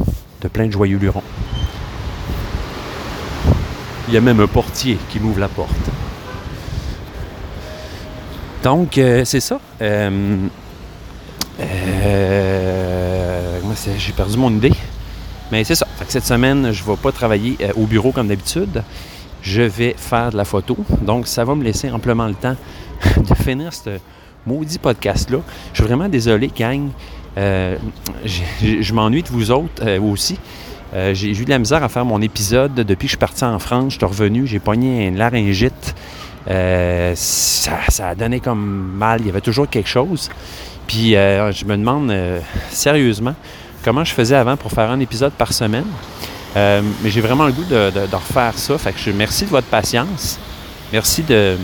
[0.41, 1.23] De plein de joyeux lurons.
[4.07, 6.06] Il y a même un portier qui m'ouvre la porte.
[8.63, 9.59] Donc, euh, c'est ça.
[9.81, 10.37] Euh,
[11.59, 13.59] euh,
[13.97, 14.73] j'ai perdu mon idée.
[15.51, 15.87] Mais c'est ça.
[16.07, 18.83] cette semaine, je ne vais pas travailler au bureau comme d'habitude.
[19.41, 20.75] Je vais faire de la photo.
[21.01, 22.55] Donc, ça va me laisser amplement le temps
[23.17, 23.91] de finir ce
[24.45, 25.39] maudit podcast-là.
[25.71, 26.89] Je suis vraiment désolé, gang.
[27.37, 30.37] je m'ennuie de vous autres aussi.
[30.93, 33.59] j'ai eu de la misère à faire mon épisode depuis que je suis parti en
[33.59, 33.93] France.
[33.93, 35.95] Je suis revenu, j'ai pogné une laryngite.
[36.49, 37.79] Euh, ça,
[38.09, 39.21] a donné comme mal.
[39.21, 40.29] Il y avait toujours quelque chose.
[40.87, 43.35] Puis euh, je me demande euh, sérieusement
[43.83, 45.87] comment je faisais avant pour faire un épisode par semaine?
[46.55, 48.79] mais j'ai vraiment le goût de, refaire ça.
[48.79, 50.39] Fait que je merci de votre patience.
[50.91, 51.55] Merci de,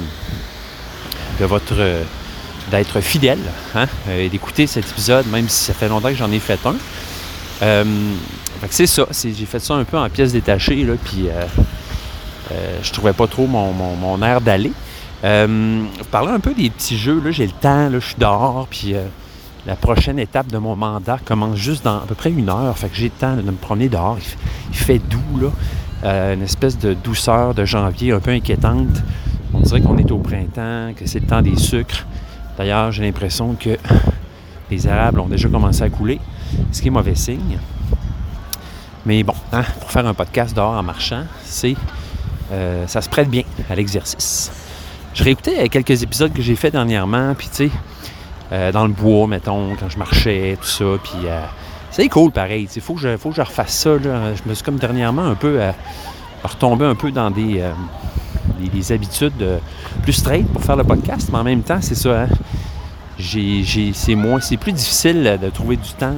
[1.39, 1.73] votre
[2.69, 3.39] d'être fidèle
[3.73, 6.75] hein, et d'écouter cet épisode, même si ça fait longtemps que j'en ai fait un.
[8.69, 9.07] c'est ça.
[9.11, 11.45] J'ai fait ça un peu en pièces détachées, là, puis euh,
[12.49, 14.71] je trouvais pas trop mon, air d'aller.
[15.23, 17.21] Euh, parler un peu des petits jeux.
[17.31, 19.05] J'ai le temps, là, je suis dehors, puis euh,
[19.65, 22.77] la prochaine étape de mon mandat commence juste dans à peu près une heure.
[22.77, 24.17] Fait que j'ai le temps de me promener dehors.
[24.69, 25.51] Il, fait doux.
[26.03, 29.01] Euh, une espèce de douceur de janvier un peu inquiétante.
[29.53, 32.05] On dirait qu'on est au printemps, que c'est le temps des sucres.
[32.57, 33.77] D'ailleurs, j'ai l'impression que
[34.69, 36.19] les érables ont déjà commencé à couler,
[36.73, 37.59] ce qui est mauvais signe.
[39.05, 41.75] Mais bon, hein, pour faire un podcast dehors en marchant, c'est
[42.53, 44.51] euh, ça se prête bien à l'exercice.
[45.13, 47.71] Je réécoutais quelques épisodes que j'ai fait dernièrement, puis tu sais,
[48.51, 51.41] euh, dans le bois, mettons, quand je marchais, tout ça, puis euh,
[51.91, 52.67] c'est cool pareil.
[52.75, 53.91] Il faut, que je, refasse ça.
[54.01, 55.59] Je me suis comme dernièrement un peu
[56.43, 57.63] retombé un peu dans des,
[58.59, 59.59] des, habitudes
[60.01, 62.23] plus straight pour faire le podcast, mais en même temps, c'est ça.
[62.23, 62.27] Hein.
[63.19, 66.15] c'est moins, c'est plus difficile de trouver du temps.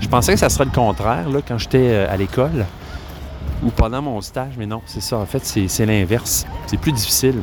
[0.00, 2.64] je pensais que ça serait le contraire quand j'étais à l'école
[3.64, 5.18] ou pendant mon stage, mais non, c'est ça.
[5.18, 6.46] En fait, c'est l'inverse.
[6.66, 7.36] C'est plus difficile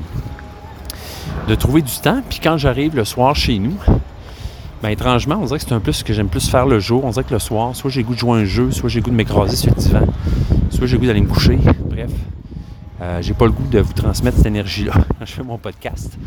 [1.48, 2.22] de trouver du temps.
[2.30, 3.78] Puis quand j'arrive le soir chez nous,
[4.82, 7.06] ben étrangement, on dirait que c'est un plus ce que j'aime plus faire le jour.
[7.06, 9.12] On dirait que le soir, soit j'ai goût de jouer un jeu, soit j'ai goût
[9.12, 10.06] de m'écraser sur le divan,
[10.70, 11.58] soit j'ai goût d'aller me coucher.
[11.90, 12.12] Bref,
[13.02, 16.18] euh, j'ai pas le goût de vous transmettre cette énergie-là quand je fais mon podcast.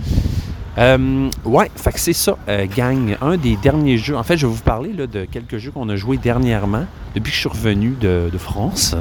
[0.79, 3.17] Euh, ouais, fait que c'est ça, euh, gang.
[3.23, 4.17] Un des derniers jeux.
[4.17, 7.31] En fait, je vais vous parler là, de quelques jeux qu'on a joués dernièrement, depuis
[7.31, 8.95] que je suis revenu de France.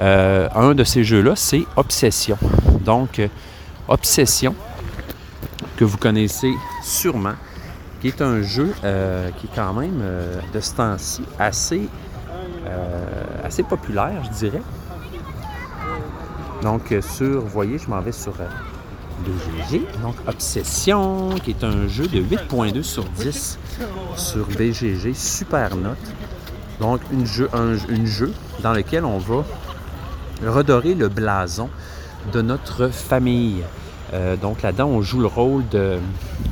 [0.00, 2.38] Un de ces jeux-là, c'est Obsession.
[2.84, 3.20] Donc,
[3.88, 4.54] Obsession,
[5.76, 7.34] que vous connaissez sûrement,
[8.00, 8.72] qui est un jeu
[9.38, 10.02] qui est quand même
[10.52, 11.88] de ce temps-ci assez,
[13.44, 14.62] assez populaire, je dirais.
[16.62, 18.34] Donc, sur, voyez, je m'en vais sur
[19.24, 19.82] BGG.
[20.02, 23.58] Donc, Obsession, qui est un jeu de 8.2 sur 10
[24.16, 25.12] sur BGG.
[25.14, 25.96] Super note.
[26.80, 27.00] Donc,
[27.52, 28.32] un jeu
[28.62, 29.44] dans lequel on va
[30.46, 31.68] redorer le blason
[32.32, 33.62] de notre famille.
[34.14, 35.98] Euh, donc, là-dedans, on joue le rôle de,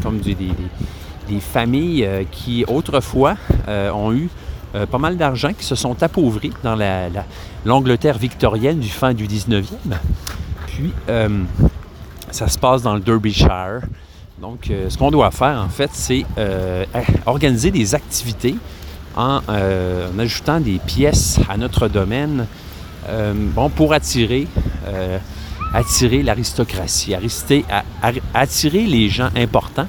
[0.02, 0.36] comme des,
[1.40, 3.36] familles euh, qui, autrefois,
[3.68, 4.28] euh, ont eu
[4.90, 6.76] pas mal d'argent, qui se sont appauvris dans
[7.64, 9.64] l'Angleterre la, victorienne du fin du 19e.
[10.66, 10.92] Puis,
[12.30, 13.80] ça se passe dans le Derbyshire.
[14.38, 16.26] Donc, ce qu'on doit faire, en fait, c'est
[17.24, 18.56] organiser des activités
[19.16, 19.40] en,
[20.18, 22.46] ajoutant des pièces à notre domaine
[23.34, 24.46] bon, pour attirer,
[25.72, 27.14] attirer l'aristocratie,
[28.34, 29.88] attirer les gens importants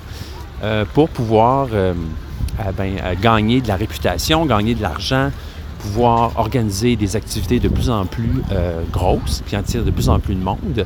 [0.93, 1.67] pour pouvoir
[2.77, 5.31] ben, gagner de la réputation, gagner de l'argent,
[5.79, 8.43] pouvoir organiser des activités de plus en plus
[8.91, 10.85] grosses, puis attirer de plus en plus de monde.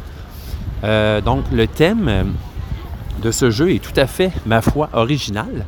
[0.84, 2.24] Euh, donc, le thème euh,
[3.22, 5.66] de ce jeu est tout à fait, ma foi, original.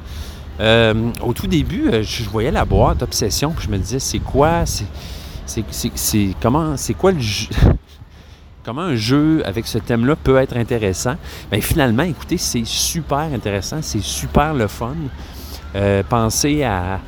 [0.59, 4.63] Euh, au tout début, je voyais la boîte Obsession, puis je me disais, c'est quoi,
[5.45, 6.75] c'est, comment,
[8.81, 11.15] un jeu avec ce thème-là peut être intéressant?
[11.51, 14.95] Bien, finalement, écoutez, c'est super intéressant, c'est super le fun.
[16.09, 16.99] pensez à,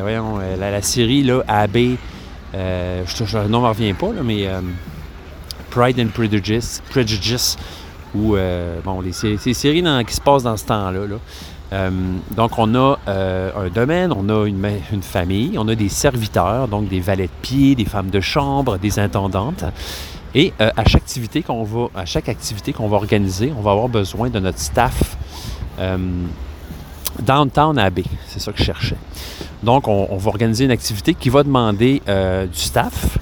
[0.00, 1.76] voyons, la, série là, AB,
[2.54, 4.48] je, le nom revient pas, mais
[5.70, 7.56] Pride and Prejudice, Prejudice
[8.14, 11.00] ou euh, bon, les, séries qui se passent dans ce temps-là.
[11.72, 11.90] Euh,
[12.30, 16.88] donc, on a euh, un domaine, on a une, famille, on a des serviteurs, donc
[16.88, 19.64] des valets de pied, des femmes de chambre, des intendantes.
[20.34, 23.88] Et à chaque activité qu'on va, à chaque activité qu'on va organiser, on va avoir
[23.88, 25.16] besoin de notre staff
[27.22, 28.04] downtown Abbey.
[28.26, 28.96] C'est ça que je cherchais.
[29.62, 33.18] Donc, on, on, va organiser une activité qui va demander du staff,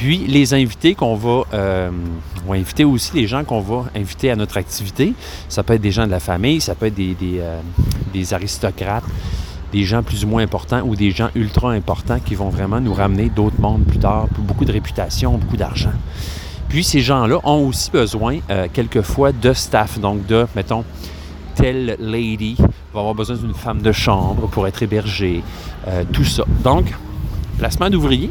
[0.00, 1.90] puis les invités qu'on va, euh,
[2.46, 5.12] on va inviter aussi les gens qu'on va inviter à notre activité.
[5.50, 7.60] Ça peut être des gens de la famille, ça peut être des, euh,
[8.30, 9.04] aristocrates,
[9.72, 12.94] des gens plus ou moins importants ou des gens ultra importants qui vont vraiment nous
[12.94, 15.92] ramener d'autres mondes plus tard, beaucoup de réputation, beaucoup d'argent.
[16.70, 20.82] Puis ces gens-là ont aussi besoin euh, quelquefois de staff, donc de, mettons,
[21.56, 22.56] telle lady
[22.94, 25.42] va avoir besoin d'une femme de chambre pour être hébergée,
[26.10, 26.44] tout ça.
[26.64, 26.86] Donc,
[27.58, 28.30] placement d'ouvriers,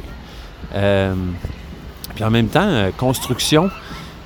[2.20, 3.70] puis en même temps, euh, construction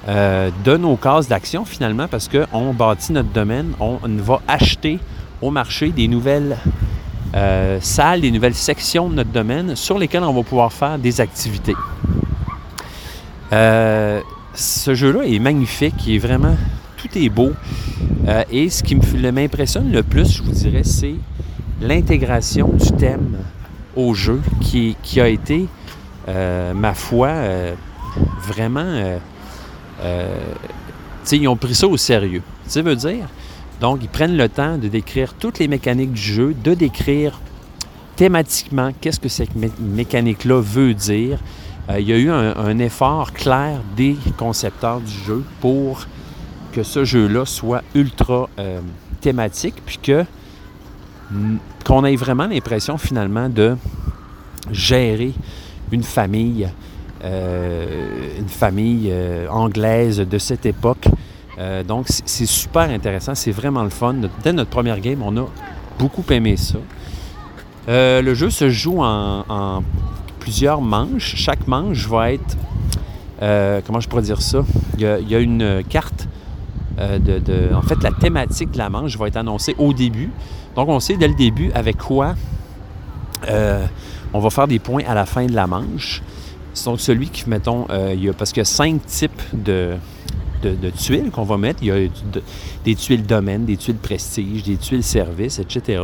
[0.07, 4.97] euh, de nos cases d'action finalement, parce qu'on bâtit notre domaine, on va acheter
[5.43, 6.57] au marché des nouvelles
[7.35, 11.21] euh, salles, des nouvelles sections de notre domaine sur lesquelles on va pouvoir faire des
[11.21, 11.75] activités.
[13.51, 16.55] ce jeu-là est magnifique, il est vraiment,
[16.97, 17.51] tout est beau.
[18.49, 21.13] et ce qui m'impressionne le plus, je vous dirais, c'est
[21.79, 23.37] l'intégration du thème
[23.95, 25.67] au jeu qui, a été
[26.27, 27.73] ma foi, euh,
[28.41, 29.17] vraiment,
[30.01, 30.37] euh,
[31.31, 32.41] ils ont pris ça au sérieux.
[32.67, 33.27] Dire,
[33.81, 37.39] donc, ils prennent le temps de décrire toutes les mécaniques du jeu, de décrire
[38.15, 41.39] thématiquement qu'est-ce que cette mécanique-là veut dire.
[41.89, 46.05] il y a eu un, effort clair des concepteurs du jeu pour
[46.71, 48.47] que ce jeu-là soit ultra
[49.19, 50.25] thématique, puis que
[51.83, 53.75] qu'on ait vraiment l'impression finalement de
[54.71, 55.33] gérer
[55.91, 56.69] une famille,
[57.23, 61.07] euh, une famille euh, anglaise de cette époque.
[61.57, 64.15] Euh, donc, c'est super intéressant, c'est vraiment le fun.
[64.43, 65.47] Dès notre première game, on a
[65.99, 66.79] beaucoup aimé ça.
[67.87, 69.83] le jeu se joue en,
[70.39, 71.35] plusieurs manches.
[71.37, 72.57] Chaque manche va être,
[73.85, 74.65] comment je pourrais dire ça,
[74.97, 76.27] il y a, une carte
[76.97, 80.31] de, En fait, la thématique de la manche va être annoncée au début.
[80.75, 82.33] Donc, on sait dès le début avec quoi
[84.33, 86.21] on va faire des points à la fin de la manche.
[86.85, 89.95] Donc, celui qui, mettons, euh, il y a, parce qu'il y a cinq types de,
[90.97, 91.79] tuiles qu'on va mettre.
[91.83, 92.07] Il y a
[92.83, 96.01] des tuiles domaine, des tuiles prestige, des tuiles service, etc.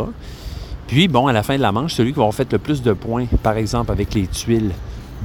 [0.87, 2.81] Puis, bon, à la fin de la manche, celui qui va avoir fait le plus
[2.81, 4.71] de points, par exemple, avec les tuiles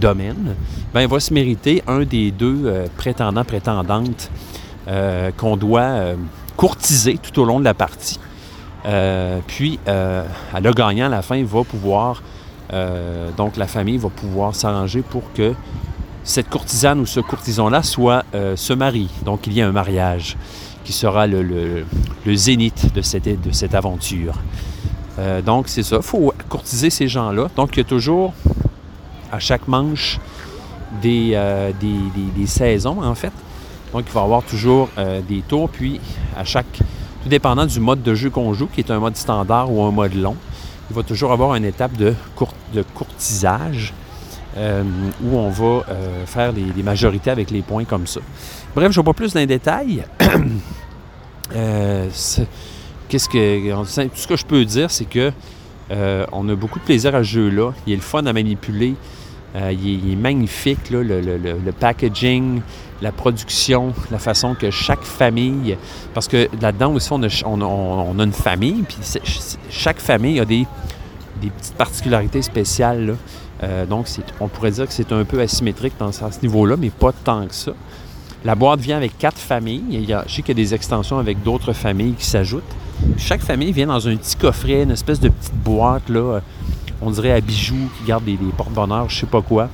[0.01, 0.55] domaine,
[0.93, 4.31] ben, il va se mériter un des deux euh, prétendants, prétendantes
[4.89, 6.15] euh, qu'on doit
[6.57, 8.19] courtiser tout au long de la partie.
[9.47, 12.23] puis, le gagnant, à la fin, va pouvoir
[12.73, 15.55] euh, donc la famille va pouvoir s'arranger pour que
[16.23, 19.11] cette courtisane ou ce courtisan-là soit euh, se marie.
[19.25, 20.37] Donc il y a un mariage
[20.85, 21.85] qui sera le,
[22.35, 24.35] zénith de cette, de cette aventure.
[25.19, 27.49] Euh, donc c'est ça, il faut courtiser ces gens-là.
[27.57, 28.33] Donc il y a toujours
[29.31, 30.19] à chaque manche
[31.03, 31.31] des,
[31.81, 33.33] des, des- des saisons, en fait.
[33.93, 34.89] Donc, il va y avoir toujours
[35.29, 36.01] des tours, puis
[36.37, 36.67] à chaque,
[37.23, 39.91] tout dépendant du mode de jeu qu'on joue, qui est un mode standard ou un
[39.91, 40.37] mode long,
[40.91, 43.93] il va toujours avoir une étape de, court- de courtisage
[44.57, 44.83] euh,
[45.23, 48.21] où on va euh, faire des majorités avec les points comme ça.
[48.75, 50.05] Bref, je ne vais pas plus dans les détails.
[51.55, 52.09] Euh,
[53.09, 53.71] Qu'est-ce que,
[54.09, 55.31] tout ce que je peux dire, c'est que
[55.91, 57.73] euh, on a beaucoup de plaisir à ce jeu-là.
[57.87, 58.95] Il est le fun à manipuler.
[59.57, 62.61] Euh, il, est, magnifique, le, packaging,
[63.01, 65.77] la production, la façon que chaque famille...
[66.13, 68.99] Parce que là-dedans aussi, on a, une famille, puis
[69.71, 70.67] chaque famille a des,
[71.41, 73.17] petites particularités spéciales.
[73.63, 74.09] Euh, donc,
[74.41, 77.47] on pourrait dire que c'est un peu asymétrique dans, à ce niveau-là, mais pas tant
[77.47, 77.73] que ça.
[78.45, 80.05] La boîte vient avec quatre familles.
[80.27, 82.63] Je sais qu'il y a des extensions avec d'autres familles qui s'ajoutent.
[83.17, 86.41] Chaque famille vient dans un petit coffret, une espèce de petite boîte, là,
[87.05, 89.69] on dirait à bijoux, qui garde des, des porte-bonheur, je sais pas quoi.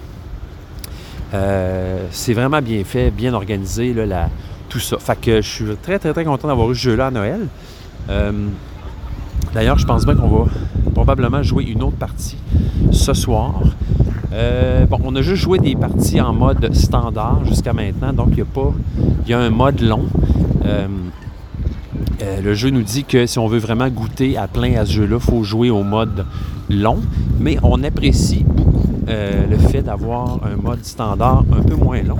[1.32, 3.94] Euh, c'est vraiment bien fait, bien organisé,
[4.68, 4.98] tout ça.
[4.98, 7.46] Fait que je suis très, très, très content d'avoir eu ce jeu-là à Noël.
[8.08, 8.32] Euh,
[9.54, 10.44] D'ailleurs, je pense bien qu'on va
[10.94, 12.36] probablement jouer une autre partie
[12.92, 13.54] ce soir.
[14.32, 18.38] Euh, bon, on a juste joué des parties en mode standard jusqu'à maintenant, donc il
[18.38, 18.72] y a pas.
[19.24, 20.04] Il y a un mode long.
[22.22, 24.92] Euh, le jeu nous dit que si on veut vraiment goûter à plein à ce
[24.92, 26.26] jeu-là, il faut jouer au mode
[26.68, 26.98] long.
[27.38, 28.44] Mais on apprécie
[29.08, 32.18] euh, le fait d'avoir un mode standard un peu moins long,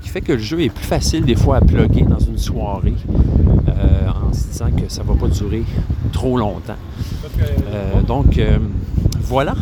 [0.00, 2.94] qui fait que le jeu est plus facile des fois à plugger dans une soirée
[3.68, 5.64] euh, en se disant que ça ne va pas durer
[6.12, 6.78] trop longtemps.
[8.06, 8.40] Donc,
[9.22, 9.54] voilà.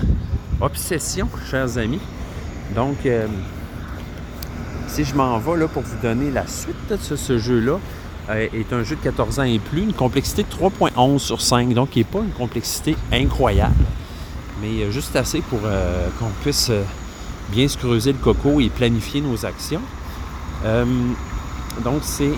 [0.60, 2.00] Obsession, chers amis.
[2.74, 3.06] Donc,
[4.90, 7.78] si je m'en vais là, pour vous donner la suite de ce, jeu-là,
[8.38, 11.90] est un jeu de 14 ans et plus, une complexité de 3.11 sur 5, donc
[11.90, 13.84] qui n'est pas une complexité incroyable,
[14.60, 16.82] mais euh, juste assez pour euh, qu'on puisse euh,
[17.50, 19.82] bien se creuser le coco et planifier nos actions.
[20.64, 20.84] Euh,
[21.84, 22.32] donc, c'est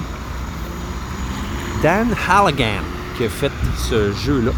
[1.82, 2.82] Dan Halligan
[3.16, 4.52] qui a fait ce jeu-là.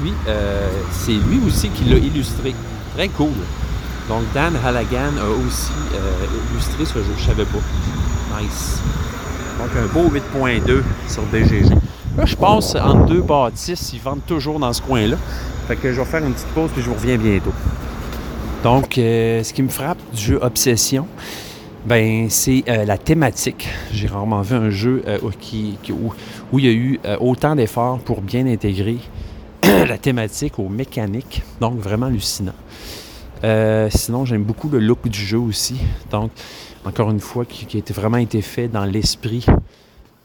[0.00, 2.54] Puis, euh, c'est lui aussi qui l'a illustré.
[2.96, 3.32] Très cool.
[4.08, 7.14] Donc, Dan Halligan a aussi euh, illustré ce jeu.
[7.16, 8.40] Je savais pas.
[8.40, 8.80] Nice.
[9.58, 11.70] Donc, un beau 8.2 sur BGG.
[12.16, 13.92] Là, je passe entre deux bâtisses.
[13.92, 15.16] Ils vendent toujours dans ce coin-là.
[15.68, 17.52] Fait que je vais faire une petite pause puis je vous reviens bientôt.
[18.62, 21.06] Donc, euh, ce qui me frappe du jeu Obsession,
[21.86, 23.68] ben c'est euh, la thématique.
[23.92, 26.12] J'ai rarement vu un jeu euh, où, qui- qui- où-
[26.52, 28.98] où il y a eu autant d'efforts pour bien intégrer
[29.62, 31.42] la thématique aux mécaniques.
[31.60, 32.54] Donc, vraiment hallucinant.
[33.90, 35.76] Sinon, j'aime beaucoup le look du jeu aussi.
[36.10, 36.30] Donc,
[36.84, 39.46] encore une fois, qui, a vraiment été fait dans l'esprit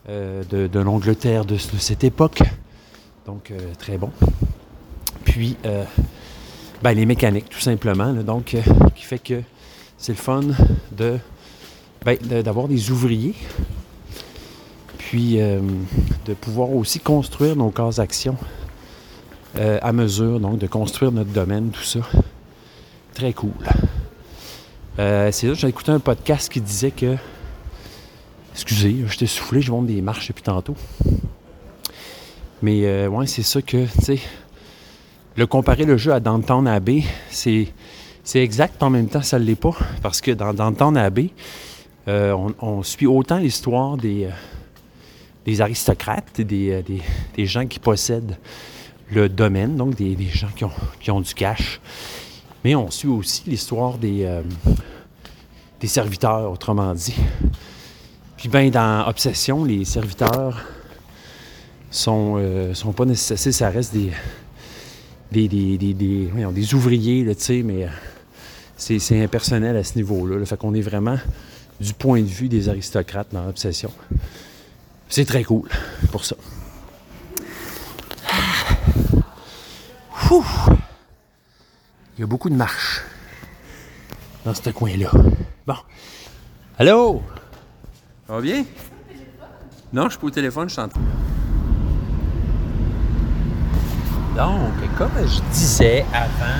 [0.09, 2.41] euh, de, l'Angleterre de, cette époque.
[3.25, 4.11] Donc, euh, très bon.
[5.23, 5.83] Puis, euh,
[6.81, 8.13] ben, les mécaniques, tout simplement.
[8.13, 8.55] donc,
[8.95, 9.41] qui fait que
[9.97, 10.41] c'est le fun
[10.91, 11.19] ben,
[12.43, 13.35] d'avoir des ouvriers.
[14.97, 18.37] Puis, de pouvoir aussi construire nos cases d'actions
[19.57, 22.01] euh, à mesure, donc de construire notre domaine, tout ça.
[23.15, 23.51] Très cool.
[24.99, 27.15] Euh, c'est là que j'ai écouté un podcast qui disait que.
[28.51, 30.75] Excusez, j'étais soufflé, je monte des marches depuis tantôt.
[32.61, 34.19] Mais euh, ouais, c'est ça que, tu sais,
[35.37, 37.69] le comparer le jeu à Downtown Abbey, c'est,
[38.25, 39.73] c'est exact, en même temps, ça ne l'est pas.
[40.01, 41.29] Parce que dans Downtown Abbey,
[42.09, 44.27] euh, on, suit autant l'histoire des,
[45.45, 46.83] des aristocrates, des,
[47.35, 48.37] des, gens qui possèdent
[49.09, 50.49] le domaine, donc des, gens
[50.99, 51.79] qui ont du cash.
[52.63, 54.41] Mais on suit aussi l'histoire des, euh,
[55.79, 57.15] des serviteurs, autrement dit.
[58.37, 60.65] Puis ben dans Obsession, les serviteurs
[61.91, 64.11] sont, euh, sont pas nécessaires, ça reste des,
[65.31, 67.89] des, des, des, voyons, des ouvriers, tu sais, mais euh,
[68.77, 70.37] c'est, impersonnel à ce niveau-là.
[70.37, 70.45] là.
[70.45, 71.17] Fait qu'on est vraiment
[71.79, 73.91] du point de vue des aristocrates dans Obsession.
[75.07, 75.69] C'est très cool
[76.11, 76.35] pour ça.
[82.19, 83.01] Il y a beaucoup de marches
[84.43, 85.09] dans ce coin-là.
[85.65, 85.75] Bon.
[86.77, 87.21] Allô?
[88.27, 88.65] Ça va bien?
[89.93, 90.99] Non, je suis pas au téléphone, je suis en train.
[94.35, 96.59] Donc, comme je disais avant,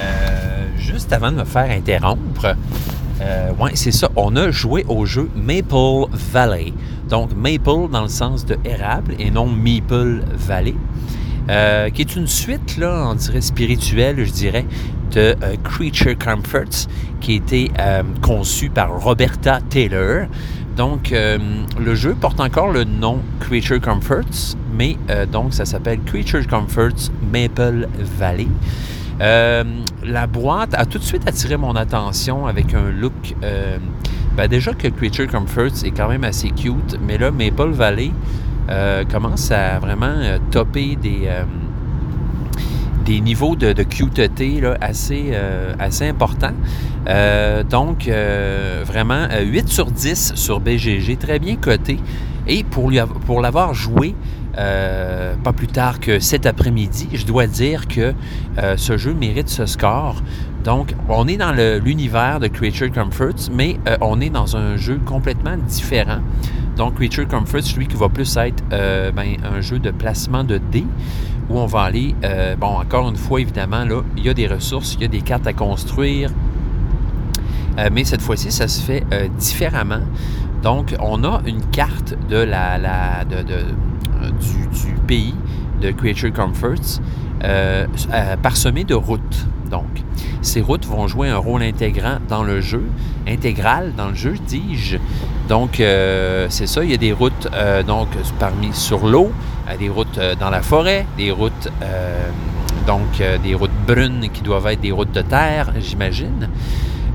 [0.00, 2.56] euh, juste avant de me faire interrompre,
[3.20, 6.72] euh, ouais, c'est ça, on a joué au jeu Maple Valley.
[7.10, 10.76] Donc, Maple dans le sens de érable et non Meeple Valley.
[11.48, 14.66] Euh, qui est une suite, on dirait spirituelle, je dirais,
[15.12, 16.88] de euh, Creature Comforts,
[17.20, 20.26] qui a été euh, conçu par Roberta Taylor.
[20.76, 21.38] Donc, euh,
[21.80, 24.96] le jeu porte encore le nom Creature Comforts, mais
[25.32, 27.88] donc ça s'appelle Creature Comforts Maple
[28.18, 28.46] Valley.
[29.18, 33.34] La boîte a tout de suite attiré mon attention avec un look.
[34.36, 38.12] Ben déjà que Creature Comforts est quand même assez cute, mais là, Maple Valley
[38.68, 40.14] euh, commence à vraiment
[40.50, 41.28] topper des,
[43.04, 43.84] des niveaux de, de
[44.80, 46.54] assez, importants.
[47.70, 48.10] donc,
[48.84, 51.98] vraiment, 8 sur 10 sur BGG, très bien coté.
[52.46, 52.90] Et pour,
[53.26, 54.14] pour l'avoir joué,
[54.58, 58.12] euh, pas plus tard que cet après-midi, je dois dire que
[58.58, 60.16] euh, ce jeu mérite ce score.
[60.64, 64.98] Donc, on est dans l'univers de Creature Comforts, mais euh, on est dans un jeu
[65.04, 66.18] complètement différent.
[66.78, 70.86] Donc, Creature Comforts, lui qui va plus être ben, un jeu de placement de dés,
[71.50, 72.14] où on va aller,
[72.58, 75.22] bon, encore une fois, évidemment, là, il y a des ressources, il y a des
[75.22, 76.30] cartes à construire,
[77.92, 79.04] mais cette fois-ci, ça se fait
[79.38, 80.00] différemment.
[80.62, 82.78] Donc, on a une carte de la,
[84.22, 85.34] euh, du, pays
[85.80, 87.00] de Creature Comforts
[87.44, 89.46] euh, euh, parsemé de routes.
[89.70, 89.86] Donc,
[90.42, 92.84] ces routes vont jouer un rôle intégrant dans le jeu,
[93.26, 94.98] intégral dans le jeu, dis-je.
[95.48, 97.48] Donc, c'est ça, il y a des routes
[97.86, 98.08] donc
[98.38, 99.32] parmi sur l'eau,
[99.78, 101.70] des routes dans la forêt, des routes
[102.86, 106.48] donc des routes brunes qui doivent être des routes de terre, j'imagine.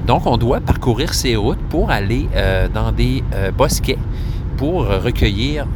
[0.07, 2.27] Donc, on doit parcourir ces routes pour aller
[2.73, 3.23] dans des
[3.55, 3.99] bosquets
[4.57, 5.67] pour recueillir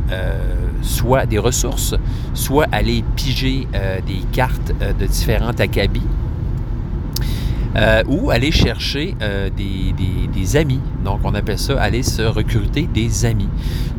[0.81, 1.95] soit des ressources,
[2.33, 6.01] soit aller piger euh, des cartes euh, de différents acabis,
[7.77, 9.15] euh, ou aller chercher
[9.55, 10.79] des, amis.
[11.03, 13.49] Donc, on appelle ça aller se recruter des amis.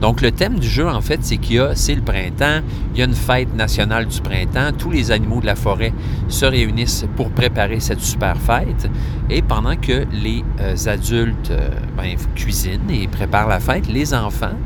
[0.01, 2.61] Donc, le thème du jeu, en fait, c'est qu'il y a, c'est le printemps,
[2.95, 5.93] il y a une fête nationale du printemps, tous les animaux de la forêt
[6.29, 8.89] se réunissent pour préparer cette super fête,
[9.29, 10.43] et pendant que les
[10.89, 11.53] adultes
[11.97, 14.57] ben, cuisinent et préparent la fête, les enfants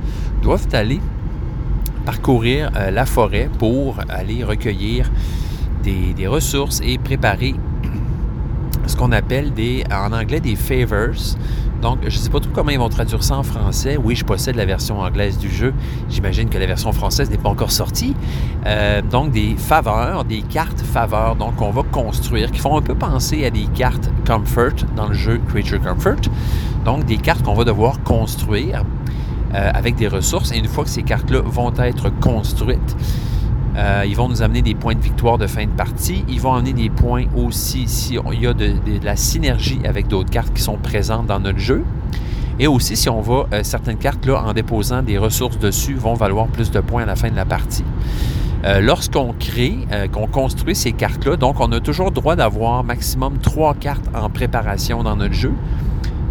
[0.41, 1.01] doivent aller
[2.05, 5.11] parcourir euh, la forêt pour aller recueillir
[5.83, 7.55] des, ressources et préparer
[8.87, 11.37] ce qu'on appelle des, en anglais des favors.
[11.83, 13.99] Donc, je ne sais pas trop comment ils vont traduire ça en français.
[14.03, 15.75] Oui, je possède la version anglaise du jeu.
[16.09, 18.15] J'imagine que la version française n'est pas encore sortie.
[18.67, 22.95] Euh, donc, des faveurs, des cartes faveurs, donc on va construire, qui font un peu
[22.95, 26.31] penser à des cartes Comfort dans le jeu Creature Comfort.
[26.85, 28.85] Donc, des cartes qu'on va devoir construire
[29.55, 30.53] euh, avec des ressources.
[30.53, 32.97] Et une fois que ces cartes-là vont être construites,
[33.77, 36.25] euh, ils vont nous amener des points de victoire de fin de partie.
[36.29, 40.31] Ils vont amener des points aussi si il y a de, la synergie avec d'autres
[40.31, 41.85] cartes qui sont présentes dans notre jeu.
[42.59, 46.15] Et aussi, si on va, euh, certaines cartes, là, en déposant des ressources dessus, vont
[46.15, 47.85] valoir plus de points à la fin de la partie.
[48.81, 49.77] Lorsqu'on crée,
[50.13, 55.03] qu'on construit ces cartes-là, donc on a toujours droit d'avoir maximum trois cartes en préparation
[55.03, 55.53] dans notre jeu.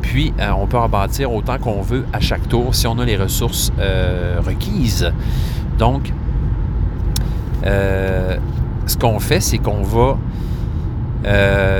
[0.01, 3.05] Puis, euh, on peut en bâtir autant qu'on veut à chaque tour si on a
[3.05, 5.11] les ressources euh, requises.
[5.77, 6.11] Donc,
[7.65, 8.37] euh,
[8.87, 10.17] ce qu'on fait, c'est qu'on va,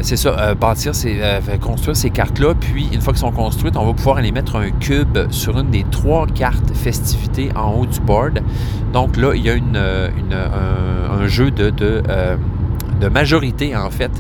[0.01, 1.19] c'est ça, bâtir ces,
[1.59, 2.53] construire ces cartes-là.
[2.59, 5.71] Puis, une fois qu'elles sont construites, on va pouvoir aller mettre un cube sur une
[5.71, 8.41] des trois cartes festivités en haut du board.
[8.93, 12.03] Donc là, il y a un, jeu de,
[13.11, 14.11] majorité, en fait.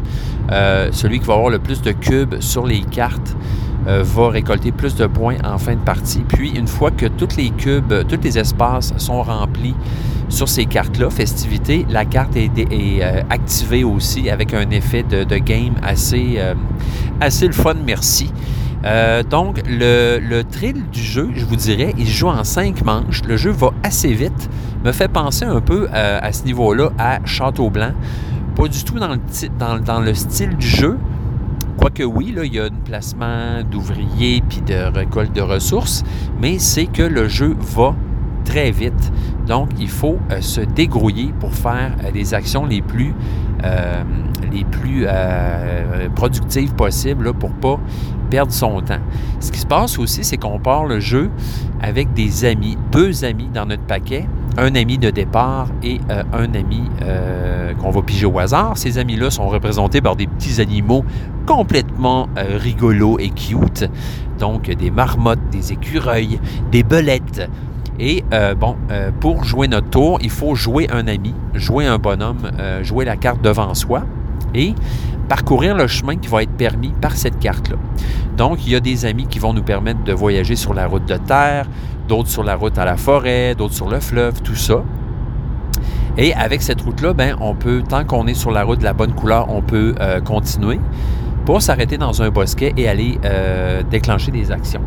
[0.91, 3.35] celui qui va avoir le plus de cubes sur les cartes
[3.87, 6.23] euh, va récolter plus de points en fin de partie.
[6.27, 9.73] Puis, une fois que tous les cubes, tous les espaces sont remplis
[10.29, 15.73] sur ces cartes-là, festivités, la carte est, euh, activée aussi avec un effet de, game
[15.81, 16.53] assez, euh,
[17.19, 18.31] le fun, merci.
[19.29, 23.23] donc, le, le thrill du jeu, je vous dirais, il joue en cinq manches.
[23.27, 24.49] Le jeu va assez vite.
[24.85, 27.93] Me fait penser un peu à ce niveau-là à Château Blanc.
[28.55, 30.97] Pas du tout dans le style du jeu,
[31.77, 36.03] Quoique oui, là, il y a un placement d'ouvriers puis de récolte de ressources,
[36.39, 37.95] mais c'est que le jeu va
[38.45, 39.11] très vite.
[39.47, 43.13] Donc, il faut euh, se dégrouiller pour faire euh, les actions les plus,
[43.63, 44.03] euh,
[44.51, 45.05] les plus
[46.15, 47.79] productives possibles pour ne pas
[48.29, 48.99] perdre son temps.
[49.39, 51.29] Ce qui se passe aussi, c'est qu'on part le jeu
[51.81, 55.99] avec des amis, deux amis dans notre paquet, un ami de départ et
[56.33, 56.83] un ami
[57.79, 58.77] qu'on va piger au hasard.
[58.77, 61.03] Ces amis-là sont représentés par des petits animaux
[61.45, 63.89] complètement euh, rigolo et cute.
[64.39, 66.39] Donc des marmottes, des écureuils,
[66.71, 67.49] des belettes.
[67.99, 71.97] Et euh, bon, euh, pour jouer notre tour, il faut jouer un ami, jouer un
[71.97, 74.03] bonhomme, jouer la carte devant soi
[74.55, 74.73] et
[75.29, 77.77] parcourir le chemin qui va être permis par cette carte-là.
[78.37, 81.05] Donc, il y a des amis qui vont nous permettre de voyager sur la route
[81.05, 81.67] de terre,
[82.07, 84.83] d'autres sur la route à la forêt, d'autres sur le fleuve, tout ça.
[86.17, 88.93] Et avec cette route-là, ben, on peut, tant qu'on est sur la route de la
[88.93, 89.93] bonne couleur, on peut
[90.25, 90.79] continuer
[91.59, 94.81] s'arrêter dans un bosquet et aller euh, déclencher des actions.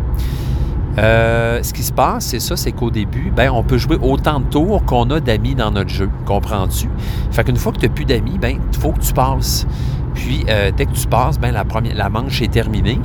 [0.96, 4.38] Euh, ce qui se passe, c'est ça, c'est qu'au début, ben, on peut jouer autant
[4.38, 6.08] de tours qu'on a d'amis dans notre jeu.
[6.24, 6.88] Comprends-tu?
[7.32, 9.66] Fait qu'une fois que tu n'as plus d'amis, ben, il faut que tu passes.
[10.14, 10.44] Puis,
[10.76, 13.00] dès que tu passes, ben, la, première, la manche est terminée.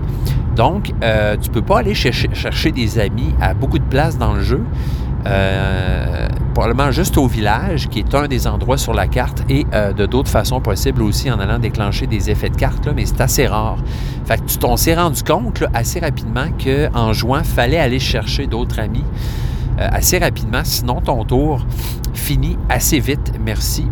[0.55, 4.35] Donc, tu ne peux pas aller chercher, chercher, des amis à beaucoup de places dans
[4.35, 4.63] le jeu.
[6.53, 10.29] Probablement juste au village, qui est un des endroits sur la carte, et de d'autres
[10.29, 13.77] façons possibles aussi en allant déclencher des effets de carte, là, mais c'est assez rare.
[14.25, 18.79] Fait que tu t'en s'est rendu compte assez rapidement qu'en jouant, fallait aller chercher d'autres
[18.79, 19.05] amis.
[19.79, 21.65] Euh, assez rapidement, sinon ton tour
[22.13, 23.31] finit assez vite.
[23.43, 23.85] Merci.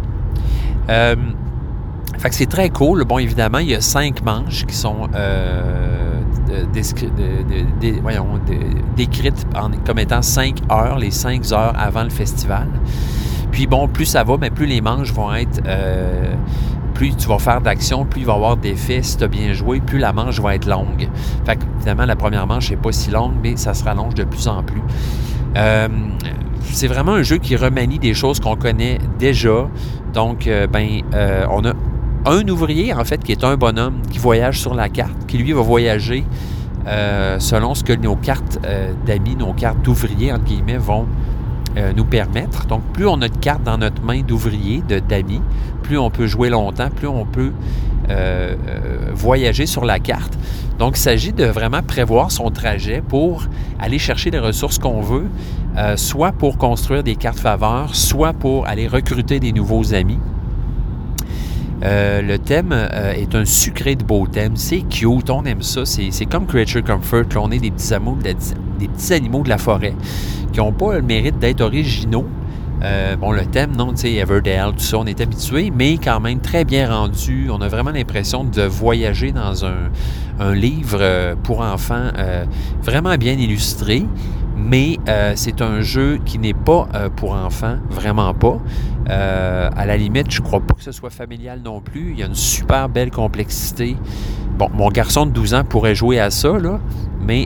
[2.17, 3.03] Euh, fait que c'est très cool.
[3.05, 6.21] Bon, évidemment, il y a cinq manches qui sont euh,
[8.95, 9.45] décrites
[9.85, 12.67] comme étant cinq heures, les cinq heures avant le festival.
[13.51, 15.61] Puis bon, plus ça va, mais plus les manches vont être
[16.97, 19.03] plus tu vas faire d'action, plus il va y avoir d'effets.
[19.03, 21.07] Si tu as bien joué, plus la manche va être longue.
[21.45, 24.23] Fait que, évidemment, la première manche n'est pas si longue, mais ça se rallonge de
[24.23, 24.81] plus en plus.
[25.55, 25.87] Euh,
[26.63, 29.69] c'est vraiment un jeu qui remanie des choses qu'on connaît déjà.
[30.11, 31.73] Donc, euh, ben, euh, on a
[32.27, 35.53] un ouvrier, en fait, qui est un bonhomme qui voyage sur la carte, qui lui
[35.53, 36.23] va voyager
[37.39, 38.59] selon ce que nos cartes
[39.05, 41.05] d'amis, nos cartes d'ouvriers, entre guillemets, vont
[41.95, 42.65] nous permettre.
[42.65, 45.41] Donc, plus on a de cartes dans notre main d'ouvrier, d'amis,
[45.83, 47.51] plus on peut jouer longtemps, plus on peut
[49.13, 50.37] voyager sur la carte.
[50.79, 53.43] Donc, il s'agit de vraiment prévoir son trajet pour
[53.79, 55.25] aller chercher les ressources qu'on veut,
[55.75, 60.19] euh, soit pour construire des cartes faveurs, soit pour aller recruter des nouveaux amis.
[61.83, 64.55] Euh, le thème euh, est un sucré de beau thème.
[64.55, 65.85] C'est cute, on aime ça.
[65.85, 67.25] C'est comme Creature Comfort.
[67.35, 67.93] on est des petits,
[68.79, 69.93] des petits animaux de la forêt
[70.51, 72.25] qui n'ont pas le mérite d'être originaux,
[72.83, 76.19] euh, bon, le thème, non, tu sais, Everdale, tout ça, on est habitué, mais quand
[76.19, 77.49] même très bien rendu.
[77.51, 79.89] On a vraiment l'impression de voyager dans un,
[80.53, 82.11] livre pour enfants
[82.83, 84.05] vraiment bien illustré.
[84.55, 84.97] Mais
[85.33, 88.59] c'est un jeu qui n'est pas pour enfants, vraiment pas.
[89.09, 92.11] À la limite, je crois pas que ce soit familial non plus.
[92.11, 93.95] Il y a une super belle complexité.
[94.57, 96.79] Bon, mon garçon de 12 ans pourrait jouer à ça, là,
[97.21, 97.45] mais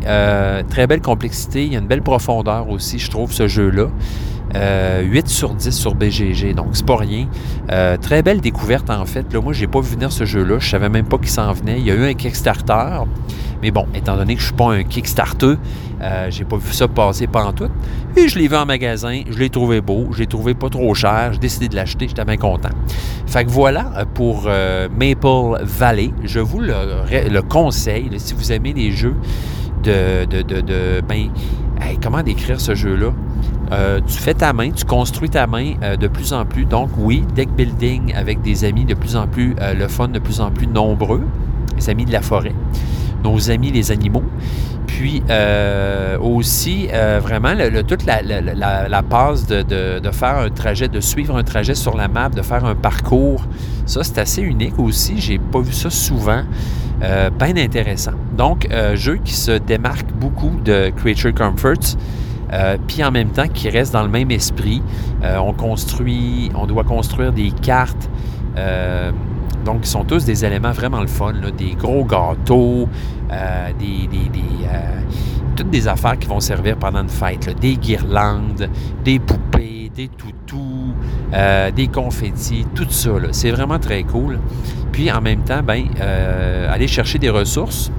[0.70, 1.66] très belle complexité.
[1.66, 3.88] Il y a une belle profondeur aussi, je trouve, ce jeu-là.
[4.54, 7.28] 8 euh, sur 10 sur BGG, donc c'est pas rien.
[7.72, 9.32] Euh, très belle découverte en fait.
[9.34, 10.60] Là, moi, j'ai pas vu venir ce jeu-là.
[10.60, 11.80] Je savais même pas qu'il s'en venait.
[11.80, 13.04] Il y a eu un Kickstarter.
[13.62, 15.54] Mais bon, étant donné que je suis pas un Kickstarter,
[16.02, 17.70] euh, j'ai pas vu ça passer pendant tout.
[18.18, 20.96] Et je l'ai vu en magasin, je l'ai trouvé beau, je l'ai trouvé pas trop
[20.96, 22.72] cher, j'ai décidé de l'acheter, j'étais bien content.
[23.28, 24.50] Fait que voilà pour
[24.98, 26.12] Maple Valley.
[26.24, 26.74] Je vous le,
[27.30, 29.16] le conseille, si vous aimez les jeux
[29.84, 31.30] de, ben,
[32.02, 33.14] comment décrire ce jeu-là?
[33.72, 36.66] Euh, tu fais ta main, tu construis ta main euh, de plus en plus.
[36.66, 40.20] Donc oui, deck building avec des amis de plus en plus, euh, le fun de
[40.20, 41.22] plus en plus nombreux,
[41.78, 42.54] les amis de la forêt,
[43.24, 44.24] nos amis les animaux.
[44.88, 45.24] Puis
[46.22, 46.90] aussi,
[47.22, 47.54] vraiment,
[47.88, 52.10] toute la, la, passe de, de, faire un trajet, de suivre un trajet sur la
[52.10, 53.46] map, de faire un parcours,
[53.86, 55.16] ça c'est assez unique aussi.
[55.18, 56.44] J'ai pas vu ça souvent.
[57.00, 58.12] bien intéressant.
[58.38, 61.96] Donc, jeu qui se démarque beaucoup de Creature Comforts.
[62.54, 64.82] Euh, puis en même temps qui reste dans le même esprit.
[65.24, 68.10] Euh, on construit, on doit construire des cartes.
[68.58, 69.12] Euh,
[69.66, 72.90] donc, ils sont tous des éléments vraiment le fun, des gros gâteaux,
[73.80, 74.10] des,
[75.56, 78.68] toutes des affaires qui vont servir pendant une fête, des guirlandes,
[79.04, 80.96] des poupées, des toutous,
[81.76, 83.12] des confettis, tout ça.
[83.32, 84.40] C'est vraiment très cool.
[84.92, 85.86] Puis en même temps, ben,
[86.68, 87.92] aller chercher des ressources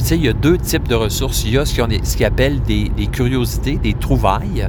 [0.00, 1.44] tu sais, il y a deux types de ressources.
[1.44, 4.68] Il y a ce qu'on appelle des, curiosités, des trouvailles.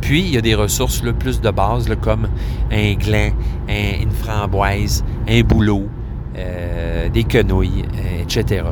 [0.00, 2.28] Puis, il y a des ressources plus de base, comme
[2.70, 3.30] un gland,
[3.68, 5.86] une framboise, un boulot,
[6.36, 8.64] euh, des quenouilles, euh, etc.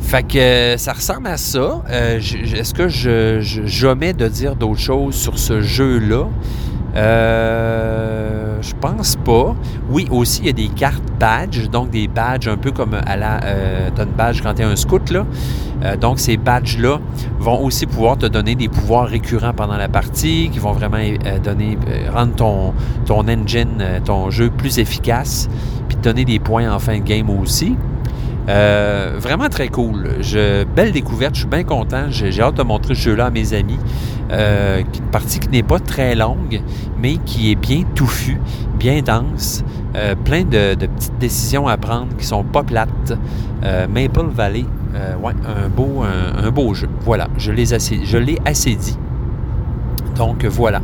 [0.00, 1.84] Fait que euh, ça ressemble à ça.
[1.90, 6.28] Est-ce que je, j'omets de dire d'autres choses sur ce jeu-là?
[6.96, 8.28] Euh,
[8.60, 9.54] je pense pas.
[9.90, 13.16] Oui, aussi, il y a des cartes badges, donc des badges un peu comme à
[13.16, 13.40] la.
[13.44, 15.24] Euh, badge quand tu es un scout, là.
[15.84, 16.98] Euh, donc, ces badges-là
[17.38, 21.38] vont aussi pouvoir te donner des pouvoirs récurrents pendant la partie, qui vont vraiment euh,
[21.38, 21.78] donner,
[22.12, 22.74] rendre ton,
[23.06, 25.48] ton engine, ton jeu plus efficace,
[25.88, 27.76] puis te donner des points en fin de game aussi.
[28.46, 30.08] vraiment très cool.
[30.74, 32.06] Belle découverte, je suis bien content.
[32.10, 33.78] J'ai hâte de montrer ce jeu-là à mes amis.
[34.30, 36.60] Euh, une partie qui n'est pas très longue,
[37.00, 38.38] mais qui est bien touffue,
[38.78, 39.64] bien dense,
[39.96, 43.14] euh, plein de, petites décisions à prendre qui sont pas plates.
[43.64, 44.64] Euh, Maple Valley,
[45.22, 46.88] ouais, un beau, un, beau jeu.
[47.00, 48.98] Voilà, je l'ai assez, je l'ai assez dit.
[50.16, 50.82] Donc voilà,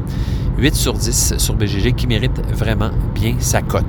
[0.59, 3.84] 8 sur 10 sur BGG qui mérite vraiment bien sa cote.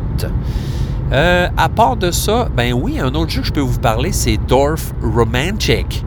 [1.12, 4.38] à part de ça, ben oui, un autre jeu que je peux vous parler, c'est
[4.38, 6.04] Dorf Romantic.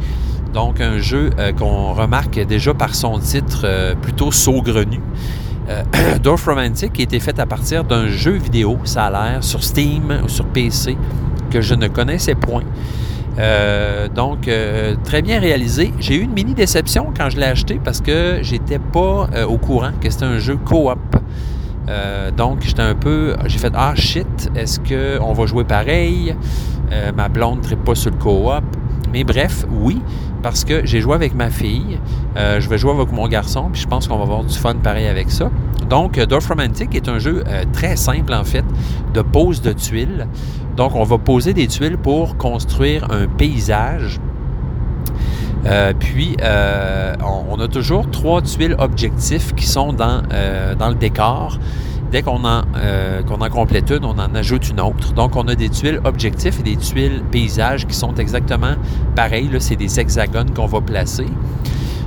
[0.53, 5.01] Donc, un jeu euh, qu'on remarque déjà par son titre euh, plutôt saugrenu.
[6.23, 9.63] Dorf Romantic qui a été fait à partir d'un jeu vidéo, ça a l'air, sur
[9.63, 10.97] Steam ou sur PC,
[11.51, 12.65] que je ne connaissais point.
[13.39, 15.93] Euh, donc, euh, très bien réalisé.
[16.01, 19.59] J'ai eu une mini déception quand je l'ai acheté parce que j'étais pas euh, au
[19.59, 20.99] courant que c'était un jeu coop.
[22.37, 23.37] donc, j'étais un peu.
[23.47, 26.35] J'ai fait Ah shit, est-ce qu'on va jouer pareil?
[27.17, 28.65] Ma blonde ne pas sur le coop.
[29.13, 30.01] Mais bref, oui,
[30.43, 31.99] parce que j'ai joué avec ma fille,
[32.37, 35.07] je vais jouer avec mon garçon, puis je pense qu'on va avoir du fun pareil
[35.07, 35.51] avec ça.
[35.89, 37.43] Donc, Dorf Romantic est un jeu
[37.73, 38.65] très simple en fait,
[39.15, 40.27] de pose de tuiles.
[40.77, 44.21] Donc, on va poser des tuiles pour construire un paysage.
[45.67, 47.15] Euh, puis, euh,
[47.51, 51.59] on, a toujours trois tuiles objectifs qui sont euh, dans le décor.
[52.11, 52.63] Dès qu'on en,
[53.27, 55.13] qu'on en complète une, on en ajoute une autre.
[55.13, 58.75] Donc, on a des tuiles objectifs et des tuiles paysages qui sont exactement
[59.15, 59.51] pareilles.
[59.59, 61.27] C'est des hexagones qu'on va placer.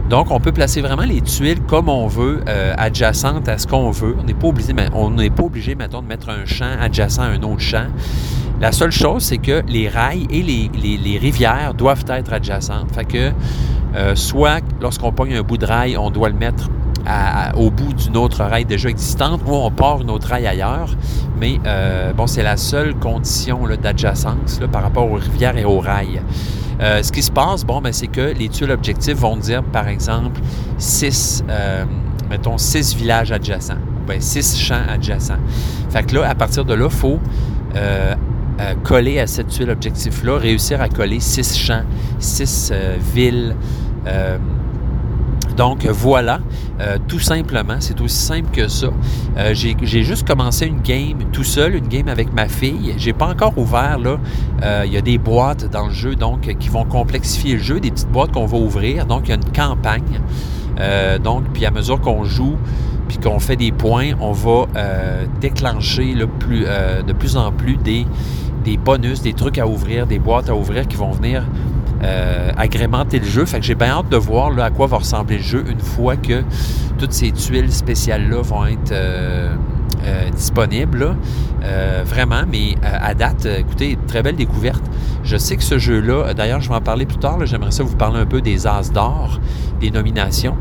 [0.10, 2.42] Donc, on peut placer vraiment les tuiles comme on veut,
[2.78, 4.16] adjacentes à ce qu'on veut.
[4.20, 7.86] On n'est pas obligé, on mettons, de mettre un champ adjacent à un autre champ.
[8.62, 12.94] La seule chose, c'est que les rails et les, rivières doivent être adjacentes.
[12.94, 13.32] Fait que
[13.96, 16.70] euh, soit lorsqu'on pogne un bout de rail, on doit le mettre
[17.56, 20.90] au bout d'une autre rail déjà existante ou on part une autre rail ailleurs.
[21.40, 26.22] Mais euh, bon, c'est la seule condition d'adjacence par rapport aux rivières et aux rails.
[26.80, 29.88] Euh, ce qui se passe, bon, ben, c'est que les tuiles objectifs vont dire, par
[29.88, 30.42] exemple,
[30.78, 31.44] six,
[32.30, 33.76] mettons, six villages adjacents,
[34.08, 35.40] ou six champs adjacents.
[35.90, 37.20] Fait que là, à partir de là, il faut
[38.84, 41.84] coller à cette tuile objectif-là, réussir à coller six champs,
[42.20, 43.56] six euh, villes.
[45.52, 46.40] Euh, donc voilà,
[46.80, 48.88] euh, tout simplement, c'est aussi simple que ça.
[49.54, 52.94] j'ai juste commencé une game tout seul, une game avec ma fille.
[52.98, 54.18] J'ai pas encore ouvert là.
[54.86, 57.92] Il y a des boîtes dans le jeu donc qui vont complexifier le jeu, des
[57.92, 59.06] petites boîtes qu'on va ouvrir.
[59.06, 60.22] Donc il y a une campagne.
[61.24, 62.58] donc puis à mesure qu'on joue,
[63.08, 64.68] puis qu'on fait des points, on va
[65.40, 68.06] déclencher de plus en plus des,
[68.64, 71.44] des bonus, des trucs à ouvrir, des boîtes à ouvrir qui vont venir
[72.04, 73.46] euh, agrémenter le jeu.
[73.46, 75.80] Fait que j'ai bien hâte de voir là, à quoi va ressembler le jeu une
[75.80, 76.44] fois que
[76.98, 79.54] toutes ces tuiles spéciales-là vont être euh,
[80.06, 81.16] euh, disponibles.
[82.06, 84.84] vraiment, mais à date, écoutez, très belle découverte.
[85.24, 87.96] Je sais que ce jeu-là, d'ailleurs, je vais en parler plus tard, j'aimerais ça vous
[87.96, 89.40] parler un peu des As d'or,
[89.80, 90.58] des nominations.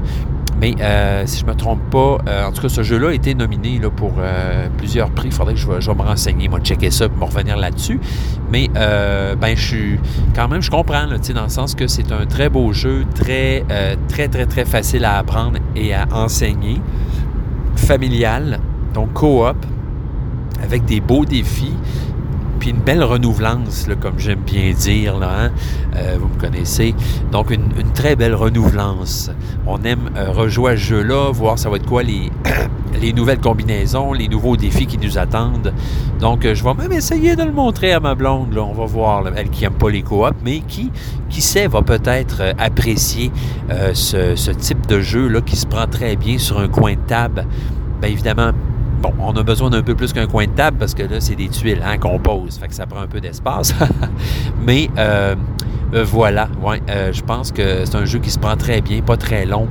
[0.61, 3.12] Mais euh, si je ne me trompe pas, euh, en tout cas, ce jeu-là a
[3.12, 5.28] été nominé là, pour euh, plusieurs prix.
[5.28, 7.98] Il faudrait que je, je vais me renseigner, moi, checker ça, pour me revenir là-dessus.
[8.52, 9.98] Mais ben, je suis
[10.34, 13.64] quand même, je comprends, là, dans le sens que c'est un très beau jeu, très,
[14.08, 16.80] très, très, très facile à apprendre et à enseigner,
[17.76, 18.58] familial,
[18.92, 19.56] donc coop,
[20.62, 21.74] avec des beaux défis
[22.61, 25.50] puis une belle renouvelance, comme j'aime bien dire, hein.
[25.96, 26.94] euh, vous me connaissez.
[27.32, 27.62] Donc, une,
[27.94, 29.30] très belle renouvelance.
[29.66, 32.30] On aime euh, rejouer ce jeu-là, voir ça va être quoi les,
[33.00, 35.72] les nouvelles combinaisons, les nouveaux défis qui nous attendent.
[36.20, 38.56] Donc, euh, je vais même essayer de le montrer à ma blonde.
[38.56, 40.92] On va voir, elle qui n'aime pas les coops, mais qui,
[41.30, 43.32] qui sait, va peut-être apprécier
[43.94, 47.46] ce, ce, type de jeu-là qui se prend très bien sur un coin de table.
[48.02, 48.52] Bien évidemment,
[49.01, 51.34] Bon, on a besoin d'un peu plus qu'un coin de table parce que là, c'est
[51.34, 53.74] des tuiles hein, qu'on pose, fait que ça prend un peu d'espace.
[54.66, 55.34] Mais euh,
[55.94, 59.16] euh, voilà, euh, je pense que c'est un jeu qui se prend très bien, pas
[59.16, 59.68] très long.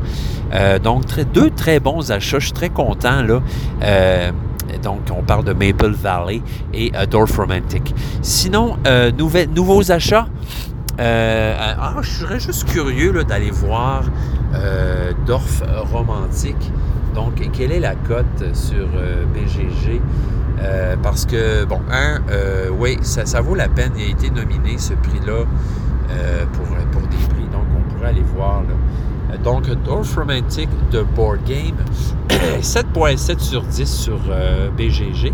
[0.83, 2.39] donc, deux très bons achats.
[2.39, 3.23] Je suis très content
[4.83, 6.41] donc, on parle de Maple Valley
[6.73, 7.93] et Dorf Romantic.
[8.23, 8.77] Sinon,
[9.55, 10.27] nouveaux achats.
[10.97, 14.05] ah, je serais juste curieux d'aller voir
[15.27, 15.61] Dorf
[15.91, 16.55] Romantic
[17.13, 20.01] donc, quelle est la cote sur euh, BGG?
[20.61, 23.91] Euh, parce que, bon, un, euh, oui, ça, vaut la peine.
[23.97, 25.45] Il a été nominé, ce prix-là,
[26.53, 27.47] pour, pour des prix.
[27.51, 28.63] Donc, on pourrait aller voir.
[29.43, 31.77] Donc, Dorf Romantic de Board Game,
[32.61, 34.19] 7.7 sur 10 sur
[34.77, 35.33] BGG.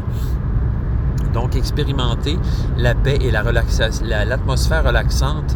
[1.35, 2.39] Donc, expérimenter
[2.77, 5.55] la paix et l'atmosphère la, relaxante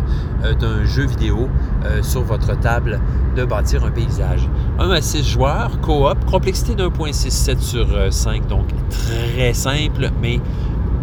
[0.60, 1.50] d'un jeu vidéo
[2.02, 3.00] sur votre table
[3.36, 4.48] de bâtir un paysage.
[4.80, 10.40] 1 à 6 joueurs, coop, complexité d'1.67 sur 5, euh, donc très simple, mais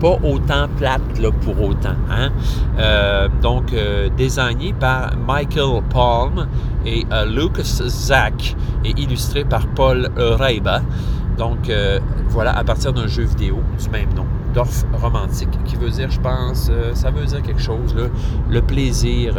[0.01, 1.97] pas autant plate là, pour autant.
[2.11, 2.31] Hein?
[2.79, 6.47] Euh, donc, euh, désigné par Michael Palm
[6.85, 8.55] et Lucas Zach
[8.85, 10.83] et illustré par Paul Reiba.
[11.37, 11.71] Donc,
[12.29, 16.19] voilà, à partir d'un jeu vidéo du même nom, Dorf Romantique, qui veut dire, je
[16.19, 17.95] pense, ça veut dire quelque chose,
[18.49, 19.37] le plaisir,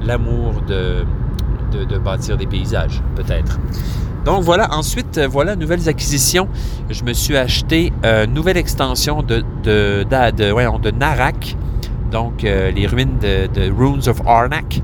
[0.00, 1.04] l'amour de,
[1.84, 3.58] de, bâtir des paysages, peut-être.
[4.24, 6.48] Donc voilà, ensuite, euh, voilà, nouvelles acquisitions.
[6.88, 11.56] Je me suis acheté une nouvelle extension de, de, de, de Narak.
[12.10, 14.80] donc les ruines de, de, Runes of Arnak.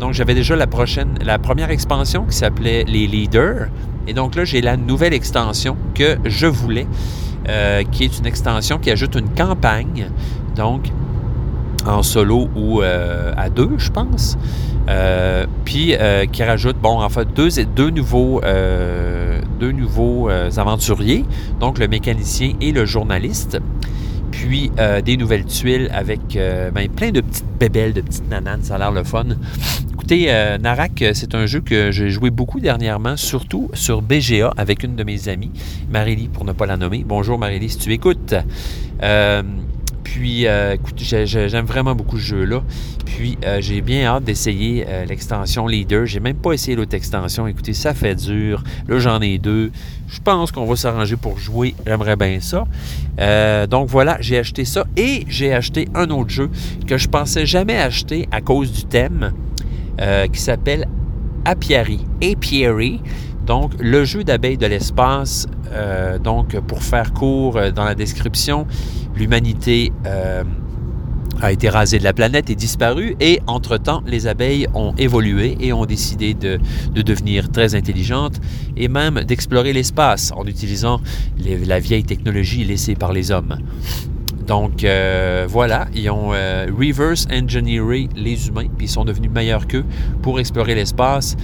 [0.00, 3.68] donc j'avais déjà la prochaine, la première expansion qui s'appelait les Leaders.
[4.06, 6.86] Et donc là, j'ai la nouvelle extension que je voulais,
[7.90, 10.10] qui est une extension qui ajoute une campagne.
[10.54, 10.90] Donc,
[11.86, 14.36] en solo ou à deux, je pense.
[14.88, 21.24] Euh, puis euh, qui rajoute, bon, en fait, deux, nouveaux, euh, deux nouveaux aventuriers,
[21.60, 23.58] donc le mécanicien et le journaliste.
[24.30, 24.70] Puis
[25.04, 26.20] des nouvelles tuiles avec
[26.74, 29.26] ben, plein de petites bébelles, de petites nananes, ça a l'air le fun.
[29.92, 30.26] Écoutez,
[30.60, 35.04] Narak, c'est un jeu que j'ai joué beaucoup dernièrement, surtout sur BGA avec une de
[35.04, 35.50] mes amies,
[35.90, 37.04] Marélie, pour ne pas la nommer.
[37.06, 38.34] Bonjour Marélie, si tu écoutes.
[40.12, 42.62] Puis, euh, écoute, j'aime vraiment beaucoup ce jeu-là.
[43.04, 46.06] Puis, euh, j'ai bien hâte d'essayer euh, l'extension Leader.
[46.06, 47.46] J'ai même pas essayé l'autre extension.
[47.46, 48.64] Écoutez, ça fait dur.
[48.88, 49.70] Là, j'en ai deux.
[50.08, 51.74] Je pense qu'on va s'arranger pour jouer.
[51.86, 52.64] J'aimerais bien ça.
[53.66, 54.86] donc, voilà, j'ai acheté ça.
[54.96, 56.50] Et j'ai acheté un autre jeu
[56.86, 59.32] que je pensais jamais acheter à cause du thème
[60.32, 60.88] qui s'appelle
[61.44, 62.00] Apiary.
[62.22, 63.00] Apiary.
[63.48, 65.48] Donc, le jeu d'abeilles de l'espace,
[66.22, 68.66] donc pour faire court dans la description,
[69.18, 70.44] l'humanité euh,
[71.40, 75.72] a été rasée de la planète et disparue, et entre-temps, les abeilles ont évolué et
[75.72, 76.58] ont décidé de,
[76.94, 78.40] devenir très intelligentes
[78.76, 81.00] et même d'explorer l'espace en utilisant
[81.38, 83.58] la vieille technologie laissée par les hommes.
[84.46, 89.66] Donc euh, voilà, ils ont euh, reverse engineering les humains, puis ils sont devenus meilleurs
[89.66, 89.84] qu'eux
[90.22, 91.36] pour explorer l'espace.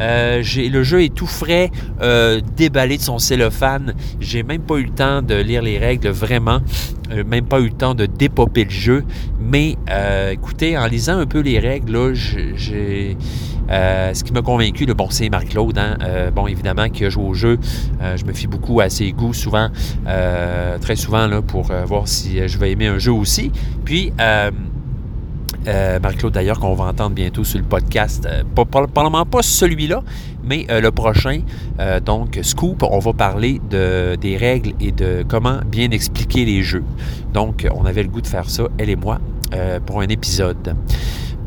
[0.00, 1.70] Euh, le jeu est tout frais,
[2.00, 3.94] euh, déballé de son cellophane.
[4.20, 6.60] J'ai même pas eu le temps de lire les règles vraiment,
[7.12, 9.04] euh, même pas eu le temps de dépoper le jeu.
[9.40, 9.76] Mais
[10.32, 13.16] écoutez, en lisant un peu les règles, j'ai
[13.68, 15.78] ce qui m'a convaincu, le bon, c'est Marc-Claude.
[15.78, 15.96] Hein.
[16.34, 17.58] bon, évidemment, qui a joué au jeu.
[18.16, 19.68] je me fie beaucoup à ses goûts, souvent,
[20.80, 23.52] très souvent, là, pour voir si je vais aimer un jeu aussi.
[23.84, 24.12] Puis,
[25.66, 28.26] euh, Marc-Claude, d'ailleurs, qu'on va entendre bientôt sur le podcast.
[28.26, 30.02] Euh, probablement pas celui-là,
[30.42, 31.40] mais euh, le prochain.
[32.04, 36.84] donc, Scoop, on va parler de, des règles et de comment bien expliquer les jeux.
[37.32, 39.18] Donc, on avait le goût de faire ça, elle et moi,
[39.86, 40.76] pour un épisode.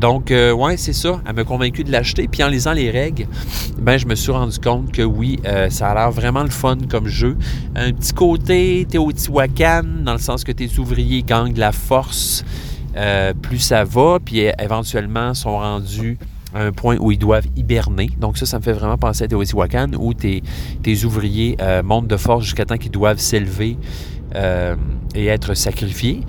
[0.00, 1.20] Donc, ouais, c'est ça.
[1.26, 2.28] Elle m'a convaincu de l'acheter.
[2.28, 3.26] Puis en lisant les règles,
[3.78, 5.40] ben, je me suis rendu compte que oui,
[5.70, 7.36] ça a l'air vraiment le fun comme jeu.
[7.74, 12.44] Un petit côté Teotihuacan, dans le sens que tes ouvriers gagnent de la force.
[12.98, 16.18] Euh, plus ça va, puis éventuellement sont rendus
[16.52, 18.10] à un point où ils doivent hiberner.
[18.18, 20.42] Donc ça, ça me fait vraiment penser à Teotihuacan, où tes,
[21.04, 23.76] ouvriers euh, montent de force jusqu'à temps qu'ils doivent s'élever
[24.34, 24.74] euh,
[25.14, 26.22] et être sacrifiés.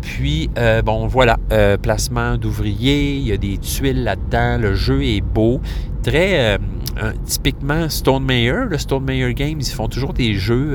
[0.00, 0.50] puis,
[0.84, 1.36] bon, voilà,
[1.80, 5.60] placement d'ouvriers, il y a des tuiles là-dedans, le jeu est beau,
[6.02, 6.58] très
[7.24, 10.74] typiquement Stone Mayer, le Stone Mayer Games, ils font toujours des jeux,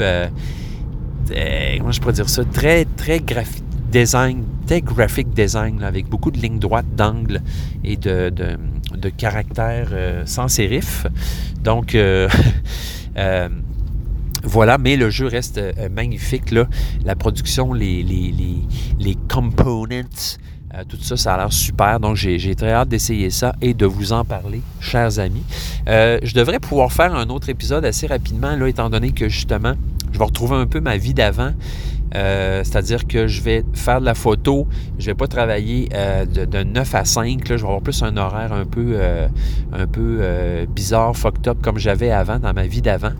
[1.29, 6.37] comment je pourrais dire ça, très, très graphiques design, très graphic design, avec beaucoup de
[6.37, 7.41] lignes droites, d'angles
[7.83, 11.05] et de, de, caractères euh, sans sérif.
[11.63, 12.29] Donc, euh,
[13.17, 13.49] euh,
[14.43, 15.59] voilà, mais le jeu reste
[15.91, 16.51] magnifique.
[16.51, 16.67] Là.
[17.03, 18.57] La production, les, les, les,
[18.99, 20.03] les components,
[20.87, 21.99] tout ça, ça a l'air super.
[21.99, 25.43] Donc, j'ai très hâte d'essayer ça et de vous en parler, chers amis.
[25.87, 29.73] je devrais pouvoir faire un autre épisode assez rapidement, là, étant donné que justement,
[30.13, 31.51] je vais retrouver un peu ma vie d'avant
[32.15, 36.63] euh, c'est-à-dire que je vais faire de la photo, je vais pas travailler euh, de,
[36.63, 39.27] 9 à 5, je vais avoir plus un horaire un peu, euh,
[39.73, 40.19] un peu
[40.67, 43.11] bizarre, fucked up comme j'avais avant, dans ma vie d'avant.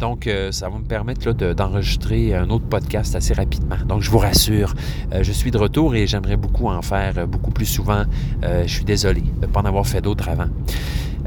[0.00, 3.76] Donc, ça va me permettre d'enregistrer un autre podcast assez rapidement.
[3.88, 4.74] Donc, je vous rassure,
[5.20, 8.04] je suis de retour et j'aimerais beaucoup en faire beaucoup plus souvent.
[8.42, 10.46] je suis désolé de pas en avoir fait d'autres avant.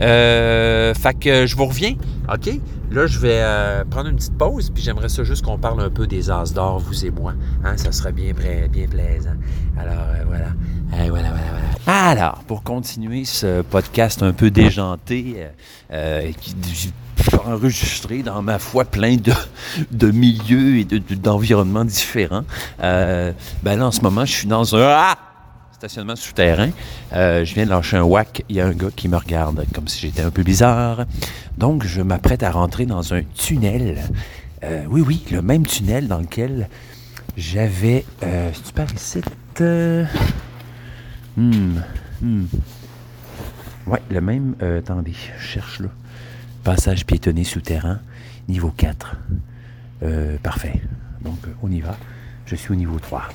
[0.01, 1.95] Euh, fait que je vous reviens.
[2.31, 2.59] OK?
[2.91, 5.89] Là, je vais euh, prendre une petite pause, puis j'aimerais ça juste qu'on parle un
[5.89, 7.33] peu des As d'or, vous et moi.
[7.63, 7.77] Hein?
[7.77, 9.35] Ça serait bien, bien plaisant.
[9.79, 10.47] Alors, euh, voilà.
[10.89, 12.09] voilà, voilà, voilà.
[12.09, 15.47] Alors, pour continuer ce podcast un peu déjanté,
[16.39, 16.55] qui
[17.45, 19.31] enregistré dans ma foi plein de,
[19.91, 20.85] de milieux et
[21.15, 22.43] d'environnements différents.
[22.79, 24.81] ben là, en ce moment, je suis dans un...
[24.81, 25.30] Ah!
[25.81, 26.69] Stationnement souterrain.
[27.13, 28.43] Euh, je viens de lâcher un whack.
[28.49, 31.07] Il y a un gars qui me regarde comme si j'étais un peu bizarre.
[31.57, 33.97] Donc, je m'apprête à rentrer dans un tunnel.
[34.63, 36.69] Euh, oui, oui, le même tunnel dans lequel
[37.35, 38.05] j'avais.
[38.21, 39.21] Euh, tu ici?
[41.35, 41.79] Hmm,
[42.21, 42.45] hmm.
[43.87, 44.53] Ouais, le même.
[44.77, 45.87] attendez, je cherche là.
[46.63, 48.01] Passage piétonné souterrain,
[48.47, 49.15] niveau 4.
[50.43, 50.79] parfait.
[51.23, 51.97] Donc, on y va.
[52.45, 53.29] Je suis au niveau 3.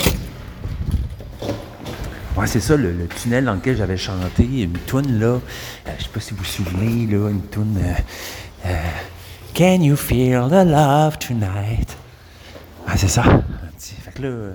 [2.36, 5.38] Ouais, c'est ça, le, tunnel dans lequel j'avais chanté une toune, là.
[5.86, 7.78] je euh, je sais pas si vous vous souvenez, là, une toune.
[7.78, 7.94] Euh,
[8.66, 8.74] euh,
[9.54, 11.96] Can you feel the love tonight?
[12.86, 13.22] Ah, c'est ça.
[13.78, 14.50] Fait que là.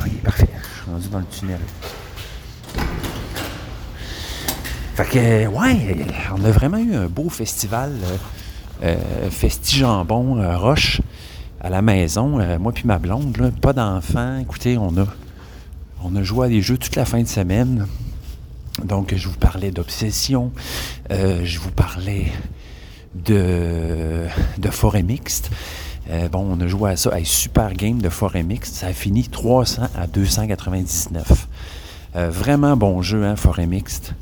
[0.00, 0.48] ok, parfait.
[0.90, 1.60] rendu dans le tunnel.
[4.94, 8.16] Fait que, ouais, on a vraiment eu un beau festival, euh,
[8.84, 11.00] euh Festi-Jambon euh, Roche
[11.60, 14.38] à la maison, euh, moi puis ma blonde, là, pas d'enfants.
[14.40, 15.06] Écoutez, on a,
[16.02, 17.86] on a joué à des jeux toute la fin de semaine.
[18.84, 20.52] Donc, je vous parlais d'obsession,
[21.10, 22.26] je vous parlais
[23.14, 24.26] de,
[24.70, 25.50] forêt mixte.
[26.30, 28.76] bon, on a joué à ça, à super game de forêt mixte.
[28.76, 31.48] Ça a fini 300 à 299.
[32.14, 34.14] vraiment bon jeu, hein, forêt mixte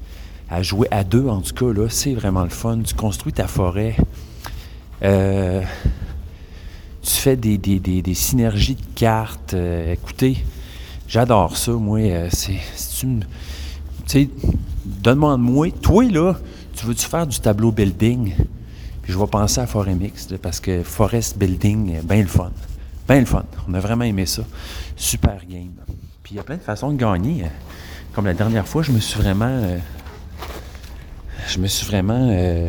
[0.49, 2.81] à jouer à deux, en tout cas, là, c'est vraiment le fun.
[2.83, 3.97] Tu construis ta forêt.
[5.03, 5.62] Euh,
[7.03, 9.55] tu fais des, des, synergies de cartes.
[9.55, 10.45] Euh, écoutez,
[11.09, 12.01] j'adore ça, moi.
[12.01, 13.19] Euh, c'est, tu
[14.07, 14.29] sais,
[14.85, 15.71] donne-moi de moi.
[15.83, 16.35] Toi, là,
[16.75, 18.35] tu veux-tu faire du tableau building?
[19.03, 22.51] Puis je vais penser à Forêt Mixte, parce que Forest Building, bien le fun.
[23.09, 23.45] Bien le fun.
[23.69, 24.43] On a vraiment aimé ça.
[24.97, 25.73] Super game.
[26.23, 27.45] Puis il y a plein de façons de gagner.
[28.13, 29.79] Comme la dernière fois, je me suis vraiment
[31.49, 32.69] je me suis vraiment, euh,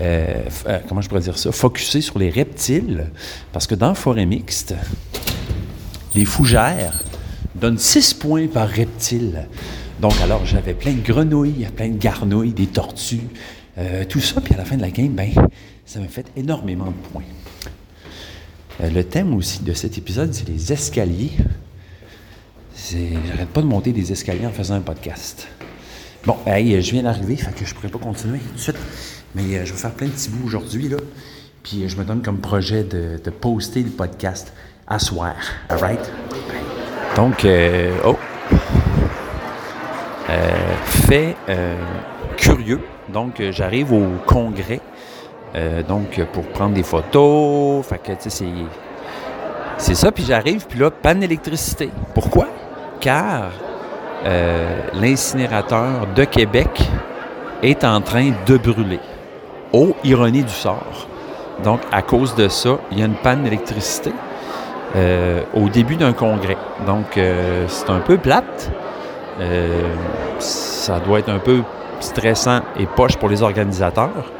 [0.00, 3.06] euh, euh, comment je pourrais dire ça, focusé sur les reptiles,
[3.52, 4.74] parce que dans Forêt mixte,
[6.14, 7.02] les fougères
[7.54, 9.48] donnent 6 points par reptile.
[10.00, 13.28] Donc, alors, j'avais plein de grenouilles, plein de garnouilles, des tortues,
[14.08, 15.30] tout ça, puis à la fin de la game, ben,
[15.86, 17.22] ça m'a fait énormément de points.
[18.80, 21.32] le thème aussi de cet épisode, c'est les escaliers.
[22.90, 25.48] J'arrête pas de monter des escaliers en faisant un podcast.
[26.24, 28.76] Bon, hey, je viens d'arriver, fait que je pourrais pas continuer tout de suite.
[29.34, 30.90] Mais euh, je vais faire plein de petits bouts aujourd'hui.
[31.62, 34.52] Puis euh, je me donne comme projet de, poster le podcast
[34.88, 35.34] à soir.
[35.68, 36.12] All right?
[37.16, 38.16] Donc, euh, oh.
[40.84, 41.36] fait
[42.36, 42.80] curieux.
[43.08, 44.80] Donc, j'arrive au congrès.
[45.88, 47.86] donc, pour prendre des photos.
[47.86, 48.44] Fait que, tu sais,
[49.78, 49.94] c'est.
[49.94, 51.90] Ça, puis j'arrive, puis là, panne d'électricité.
[52.14, 52.48] Pourquoi?
[53.00, 53.50] Car
[54.24, 56.90] euh, l'incinérateur de Québec
[57.62, 58.98] est en train de brûler.
[59.72, 61.06] Oh, ironie du sort.
[61.62, 64.12] Donc, à cause de ça, il y a une panne d'électricité
[64.96, 66.56] euh, au début d'un congrès.
[66.86, 68.70] Donc, euh, c'est un peu plate.
[70.38, 71.62] ça doit être un peu
[72.00, 74.32] stressant et poche pour les organisateurs.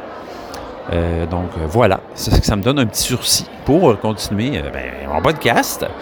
[1.29, 5.85] donc voilà, ça, me donne un petit sursis pour continuer ben, mon podcast.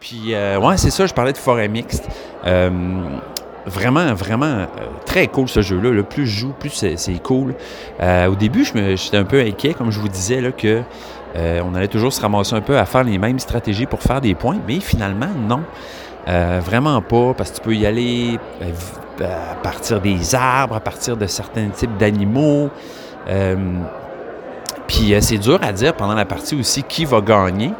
[0.00, 2.08] Puis, euh, ouais, c'est ça, je parlais de forêt mixte.
[2.46, 2.70] Euh,
[3.66, 4.66] vraiment, vraiment euh,
[5.04, 5.90] très cool ce jeu-là.
[5.90, 7.54] Le plus je joue, plus c'est cool.
[8.00, 10.80] au début, j'étais un peu inquiet, comme je vous disais, là, que
[11.36, 14.34] on allait toujours se ramasser un peu à faire les mêmes stratégies pour faire des
[14.34, 15.62] points, mais finalement, non.
[16.26, 18.38] vraiment pas, parce que tu peux y aller
[19.20, 22.70] à partir des arbres, à partir de certains types d'animaux.
[24.86, 27.72] puis c'est dur à dire pendant la partie aussi qui va gagner.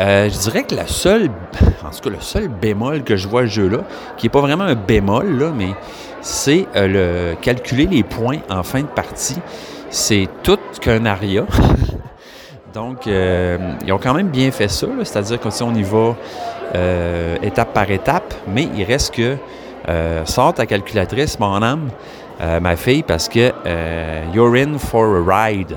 [0.00, 1.28] Euh, je dirais que la seule,
[1.84, 3.78] en tout cas, le seul bémol que je vois le jeu-là,
[4.16, 5.74] qui n'est pas vraiment un bémol, mais
[6.22, 9.38] c'est euh, le calculer les points en fin de partie.
[9.90, 11.44] C'est tout qu'un aria.
[12.72, 16.14] Donc, euh, ils ont quand même bien fait ça, c'est-à-dire que si on y va
[17.42, 19.36] étape par étape, mais il reste que
[20.24, 21.88] sort ta calculatrice, mon âme,
[22.38, 23.52] ma fille, parce que
[24.32, 25.76] you're in for a ride.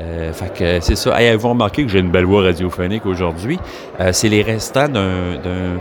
[0.00, 1.20] Euh, fait que c'est ça.
[1.20, 3.58] Hey, vous remarquez que j'ai une belle voix radiophonique aujourd'hui?
[3.98, 5.78] Euh, c'est les restants d'un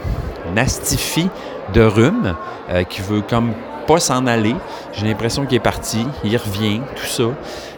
[0.55, 1.29] astifi
[1.73, 2.35] de rhume
[2.71, 3.53] euh, qui veut comme
[3.85, 4.55] pas s'en aller.
[4.93, 7.25] J'ai l'impression qu'il est parti, il revient, tout ça.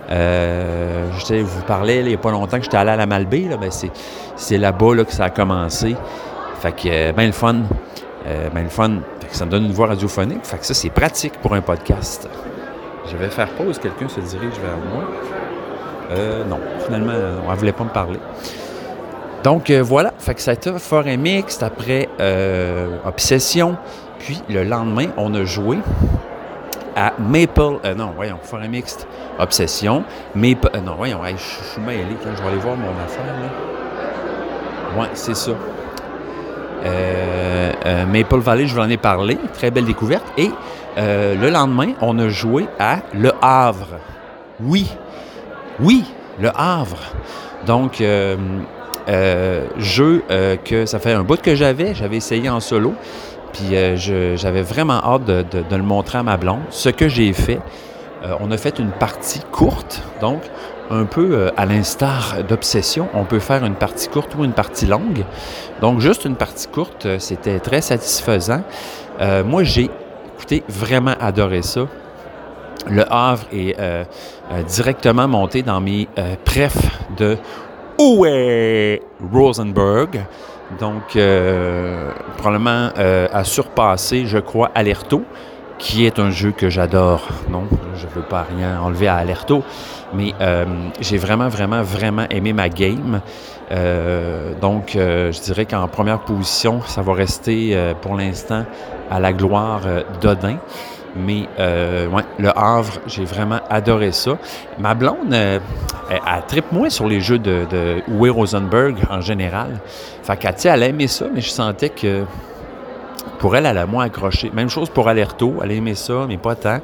[0.10, 3.57] Je vous parlais il n'y a pas longtemps que j'étais allé à la Malbaie, là,
[3.57, 3.70] ben
[4.36, 5.95] c'est là-bas là, que ça a commencé.
[6.60, 7.62] Fait que ben le fun.
[8.26, 8.99] ben le fun.
[9.32, 10.43] ça me donne une voix radiophonique.
[10.45, 12.28] Fait que ça, c'est pratique pour un podcast.
[13.12, 15.03] Je vais faire pause, quelqu'un se dirige vers moi.
[16.12, 17.14] Euh, non, finalement,
[17.45, 18.20] on ne voulait pas me parler.
[19.43, 23.78] Donc euh, voilà, fait que ça a été forêt mixte, après euh, Obsession,
[24.20, 25.78] puis le lendemain, on a joué
[27.00, 29.08] à Maple, euh, non, voyons, forêt mixte,
[29.39, 30.04] Obsession,
[30.36, 35.02] Maple, non, voyons, je suis mêlé, je vais aller voir mon affaire, là.
[35.02, 35.52] Ouais, c'est ça.
[38.08, 40.52] Maple Valley, je vous en ai parlé, très belle découverte, et
[40.97, 44.00] le lendemain, on a joué à Le Havre.
[44.62, 44.88] Oui,
[45.80, 46.04] oui,
[46.39, 47.00] Le Havre.
[47.66, 48.36] Donc, euh,
[49.08, 51.93] euh, jeu euh, que ça fait un bout que j'avais.
[51.93, 52.93] J'avais essayé en solo.
[53.54, 53.76] Puis
[54.36, 55.43] j'avais vraiment hâte de,
[55.76, 56.62] le montrer à ma blonde.
[56.70, 57.60] Ce que j'ai fait,
[58.39, 60.02] on a fait une partie courte.
[60.22, 60.41] Donc,
[60.91, 65.24] un peu à l'instar d'Obsession, on peut faire une partie courte ou une partie longue.
[65.82, 68.62] Donc, juste une partie courte, c'était très satisfaisant.
[69.45, 69.89] moi, j'ai,
[70.36, 71.82] écoutez, vraiment adoré ça.
[72.88, 74.04] Le Havre est euh,
[74.52, 77.38] euh, directement monté dans mes euh, prefs de
[78.00, 79.00] Uwe
[79.32, 80.26] Rosenberg.
[80.78, 85.24] Donc, euh, probablement euh, à surpasser, je crois, Alerto,
[85.80, 87.28] qui est un jeu que j'adore.
[87.50, 87.64] Non,
[87.96, 89.64] je ne veux pas rien enlever à Alerto,
[90.14, 90.66] mais euh,
[91.00, 93.22] j'ai vraiment, vraiment, vraiment aimé ma game.
[94.62, 98.66] donc, je dirais qu'en première position, ça va rester pour l'instant
[99.10, 99.82] à la gloire
[100.22, 100.58] d'Odin.
[101.16, 102.07] Mais euh,
[102.38, 104.38] le Havre, j'ai vraiment adoré ça.
[104.78, 105.60] Ma blonde, euh,
[106.10, 109.80] elle, tripe moins sur les jeux de, de Rosenberg en général.
[110.24, 112.24] Fait qu'elle, elle aimait ça, mais je sentais que
[113.39, 114.51] pour elle, elle a moins accroché.
[114.53, 116.80] Même chose pour Alerto, elle aimait ça, mais pas tant.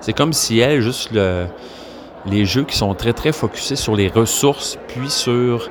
[0.00, 1.46] C'est comme si elle, juste le,
[2.26, 5.70] les jeux qui sont très, très focusés sur les ressources, puis sur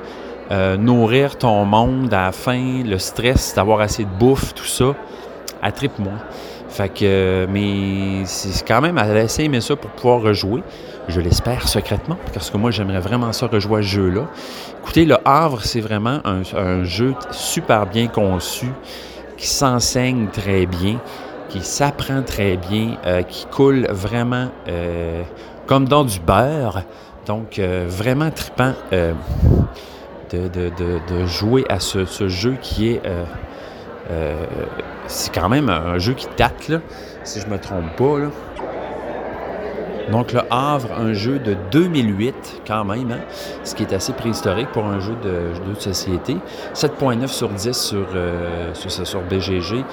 [0.50, 4.96] euh, nourrir ton monde à la fin, le stress d'avoir assez de bouffe, tout ça,
[5.62, 6.18] elle tripe moins.
[6.70, 10.62] Fait que, mais c'est quand même, elle a essayé aimé ça pour pouvoir rejouer.
[11.08, 14.28] Je l'espère secrètement, parce que moi, j'aimerais vraiment ça rejouer à ce jeu-là.
[14.80, 18.68] Écoutez, Le Havre, c'est vraiment un, jeu super bien conçu,
[19.36, 21.00] qui s'enseigne très bien,
[21.48, 25.22] qui s'apprend très bien, euh, qui coule vraiment euh,
[25.66, 26.84] comme dans du beurre.
[27.26, 33.02] Donc, euh, vraiment trippant de, de, jouer à ce jeu qui est
[34.10, 34.34] euh,
[35.06, 36.72] c'est quand même un jeu qui date,
[37.24, 38.30] si je me trompe pas.
[40.10, 43.20] Donc, Le Havre, un jeu de 2008, quand même, hein,
[43.62, 46.36] ce qui est assez préhistorique pour un jeu de, société.
[46.74, 49.84] 7,9 sur 10 sur, euh, sur, BGG.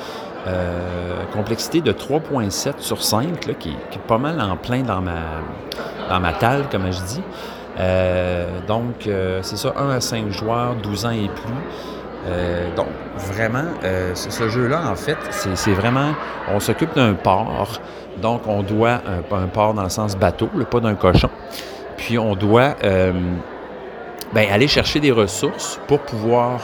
[0.48, 5.42] Euh, complexité de 3,7 sur 5, là, qui, est pas mal en plein dans ma,
[6.10, 7.22] dans ma talle, comme je dis.
[8.68, 9.08] donc,
[9.44, 11.54] c'est ça, 1 à 5 joueurs, 12 ans et plus.
[12.28, 16.14] Euh, donc, vraiment, euh, ce jeu-là, en fait, c'est vraiment,
[16.54, 17.80] on s'occupe d'un port.
[18.22, 19.02] Donc, on doit,
[19.32, 21.30] un, port dans le sens bateau, pas d'un cochon.
[21.98, 23.12] Puis, on doit euh,
[24.34, 26.62] ben, aller chercher des ressources pour pouvoir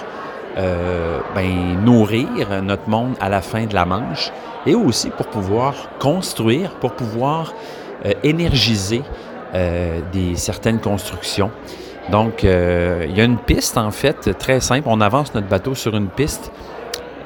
[0.55, 4.31] ben, nourrir notre monde à la fin de la manche
[4.67, 7.55] et aussi pour pouvoir construire, pour pouvoir
[8.21, 9.01] énergiser
[9.51, 11.49] des certaines constructions.
[12.09, 14.83] Donc, euh, il y a une piste, en fait, très simple.
[14.87, 16.51] On avance notre bateau sur une piste.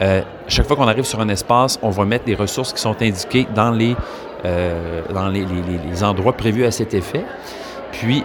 [0.01, 2.95] Euh, chaque fois qu'on arrive sur un espace, on va mettre les ressources qui sont
[3.01, 3.95] indiquées dans les,
[4.45, 7.25] euh, dans les, endroits prévus à cet effet.
[7.91, 8.23] Puis,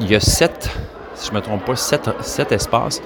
[0.00, 0.68] il y a sept,
[1.14, 3.00] si je ne me trompe pas, sept, espaces.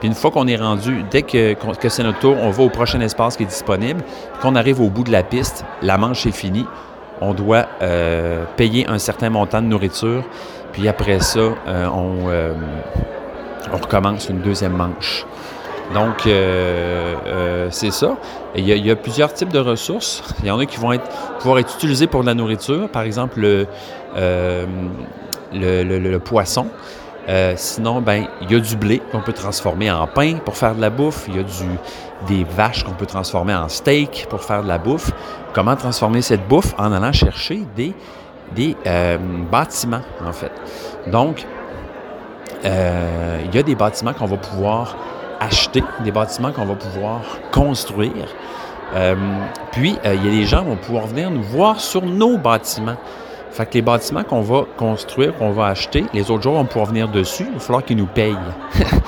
[0.00, 2.68] Puis une fois qu'on est rendu, dès que, que c'est notre tour, on va au
[2.68, 4.02] prochain espace qui est disponible.
[4.40, 6.66] Quand on arrive au bout de la piste, la manche est finie.
[7.20, 7.66] On doit
[8.56, 10.24] payer un certain montant de nourriture
[10.72, 12.54] puis après ça, euh, euh,
[13.72, 15.24] on, recommence une deuxième manche.
[15.94, 18.16] Donc, euh, c'est ça.
[18.56, 20.22] Il y, a, plusieurs types de ressources.
[20.40, 21.08] Il y en a qui vont être,
[21.38, 23.66] pouvoir être utilisées pour de la nourriture, par exemple le,
[26.18, 26.66] poisson.
[27.56, 30.80] sinon, ben, il y a du blé qu'on peut transformer en pain pour faire de
[30.80, 31.26] la bouffe.
[31.28, 31.78] Il y a du,
[32.26, 35.10] des vaches qu'on peut transformer en steak pour faire de la bouffe.
[35.52, 37.94] Comment transformer cette bouffe en allant chercher des
[38.54, 39.18] des euh,
[39.50, 40.52] bâtiments, en fait.
[41.06, 41.46] Donc,
[42.64, 44.96] euh, il y a des bâtiments qu'on va pouvoir
[45.40, 48.28] acheter, des bâtiments qu'on va pouvoir construire.
[48.94, 49.14] Euh,
[49.72, 52.96] puis, il y a des gens qui vont pouvoir venir nous voir sur nos bâtiments.
[53.50, 56.86] Fait que les bâtiments qu'on va construire, qu'on va acheter, les autres jours vont pouvoir
[56.86, 57.46] venir dessus.
[57.48, 58.36] Il va falloir qu'ils nous payent.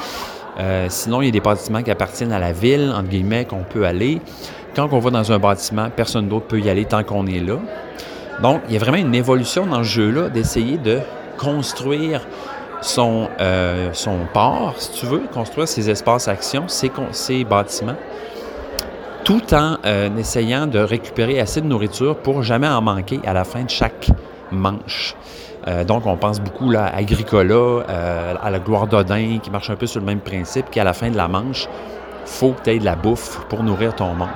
[0.88, 3.86] sinon, il y a des bâtiments qui appartiennent à la ville, entre guillemets, qu'on peut
[3.86, 4.20] aller.
[4.74, 7.58] Quand on va dans un bâtiment, personne d'autre peut y aller tant qu'on est là.
[8.42, 11.00] Donc, il y a vraiment une évolution dans ce jeu-là d'essayer de
[11.38, 12.20] construire
[12.80, 13.90] son, euh,
[14.32, 17.96] port, si tu veux, construire ses espaces actions, ses, bâtiments,
[19.24, 23.44] tout en euh, essayant de récupérer assez de nourriture pour jamais en manquer à la
[23.44, 24.10] fin de chaque
[24.50, 25.16] manche.
[25.66, 27.84] Euh, donc, on pense beaucoup à Agricola,
[28.42, 31.10] à la gloire d'Odin, qui marche un peu sur le même principe, qu'à la fin
[31.10, 31.68] de la manche,
[32.26, 34.28] faut que tu aies de la bouffe pour nourrir ton monde.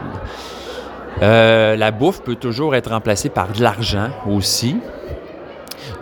[1.22, 4.76] Euh, la bouffe peut toujours être remplacée par de l'argent aussi.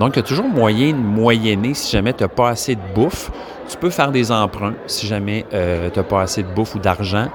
[0.00, 3.30] Donc, il y toujours moyen de moyenner si jamais tu n'as pas assez de bouffe.
[3.68, 6.78] Tu peux faire des emprunts si jamais euh, tu n'as pas assez de bouffe ou
[6.78, 7.28] d'argent.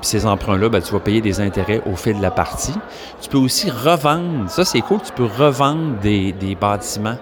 [0.00, 2.74] Puis ces emprunts-là, ben, tu vas payer des intérêts au fil de la partie.
[3.20, 4.50] Tu peux aussi revendre.
[4.50, 5.00] Ça, c'est cool.
[5.00, 7.16] Tu peux revendre des, bâtiments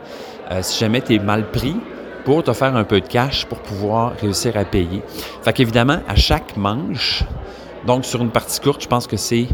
[0.51, 1.76] euh, si jamais tu es mal pris
[2.24, 5.03] pour te faire un peu de cash pour pouvoir réussir à payer.
[5.42, 7.24] Fait qu'évidemment, à chaque manche,
[7.86, 9.46] donc sur une partie courte, je pense que c'est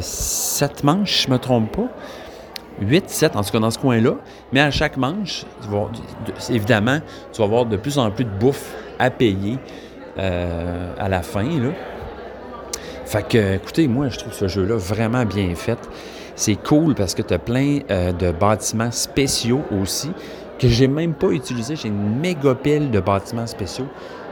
[0.00, 1.88] sept manches, je ne me trompe pas.
[2.80, 4.14] 8, 7, en tout cas dans ce coin-là.
[4.52, 5.44] Mais à chaque manche,
[6.48, 7.00] évidemment,
[7.32, 9.58] tu vas avoir de plus en plus de bouffe à payer
[10.18, 11.44] euh, à la fin.
[11.44, 11.70] Là.
[13.04, 15.78] Fait que, écoutez, moi, je trouve ce jeu-là vraiment bien fait.
[16.36, 20.10] C'est cool parce que tu as plein euh, de bâtiments spéciaux aussi
[20.58, 21.76] que j'ai même pas utilisé.
[21.76, 23.86] J'ai une méga pile de bâtiments spéciaux.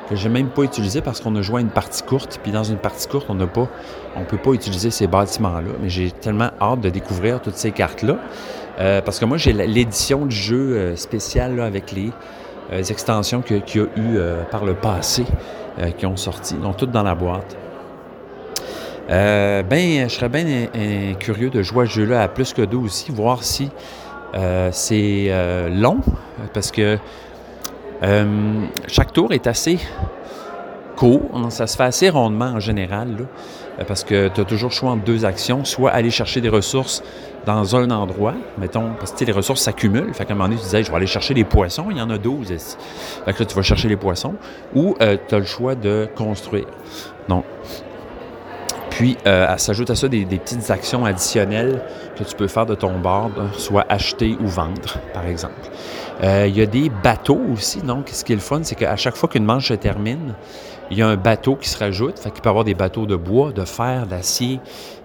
[0.08, 2.40] que j'ai même pas utilisé parce qu'on a joué à une partie courte.
[2.42, 3.68] Puis dans une partie courte, on n'a pas,
[4.20, 5.70] on peut pas utiliser ces bâtiments-là.
[5.82, 8.16] Mais j'ai tellement hâte de découvrir toutes ces cartes-là.
[8.80, 12.12] Euh, parce que moi, j'ai l'édition du jeu euh, spécial avec les
[12.72, 14.18] euh, extensions qu'il y a eu
[14.50, 15.24] par le passé
[15.96, 16.54] qui ont sorti.
[16.54, 17.56] Donc, toutes dans la boîte.
[19.08, 20.66] ben, je serais bien
[21.20, 23.70] curieux de jouer à ce jeu-là à plus que deux aussi, voir si
[24.72, 25.30] c'est
[25.70, 25.98] long,
[26.52, 26.98] parce que
[28.88, 29.78] chaque tour est assez
[30.96, 31.30] court.
[31.50, 33.28] Ça se fait assez rondement en général,
[33.86, 37.02] parce que tu as toujours le choix entre deux actions, soit aller chercher des ressources
[37.46, 40.12] dans un endroit, mettons, parce que les ressources s'accumulent.
[40.12, 42.00] Fait qu'à un moment donné, tu disais, je vais aller chercher les poissons, il y
[42.00, 42.48] en a 12
[43.24, 44.34] Fait que là, tu vas chercher les poissons,
[44.74, 46.66] ou euh, tu as le choix de construire.
[47.28, 47.44] Donc,
[48.90, 51.80] puis, euh, s'ajoute à ça des, petites actions additionnelles
[52.16, 55.54] que tu peux faire de ton bord, soit acheter ou vendre, par exemple.
[56.24, 57.80] Euh, il y a des bateaux aussi.
[57.80, 60.34] Donc, ce qui est le fun, c'est qu'à chaque fois qu'une manche se termine,
[60.90, 62.18] il y a un bateau qui se rajoute.
[62.18, 64.60] Fait qu'il peut y avoir des bateaux de bois, de fer, d'acier,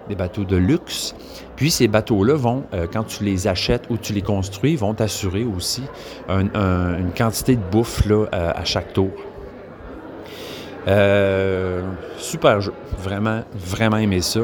[0.08, 1.14] des bateaux de luxe.
[1.56, 5.44] Puis ces bateaux-là vont, euh, quand tu les achètes ou tu les construis, vont t'assurer
[5.44, 5.82] aussi
[6.28, 9.10] une quantité de bouffe là, euh, à chaque tour.
[10.88, 11.82] Euh,
[12.18, 12.74] super jeu.
[12.98, 14.40] Vraiment, vraiment aimé ça.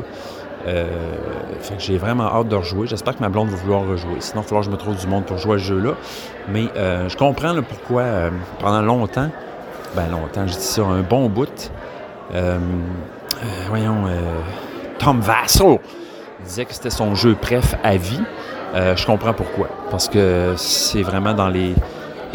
[1.79, 2.87] j'ai vraiment hâte de rejouer.
[2.87, 4.17] J'espère que ma blonde va vouloir rejouer.
[4.21, 5.95] Sinon, il va falloir que je me trouve du monde pour jouer à ce jeu-là.
[6.49, 8.05] Mais je comprends pourquoi
[8.61, 9.31] pendant longtemps,
[9.95, 11.71] ben longtemps, je dis ça, un bon bout.
[13.69, 14.05] voyons,
[14.99, 15.81] Tom Vasso
[16.45, 18.21] disait que c'était son jeu préf à vie.
[18.75, 19.69] Euh, je comprends pourquoi.
[19.91, 21.75] Parce que c'est vraiment dans les,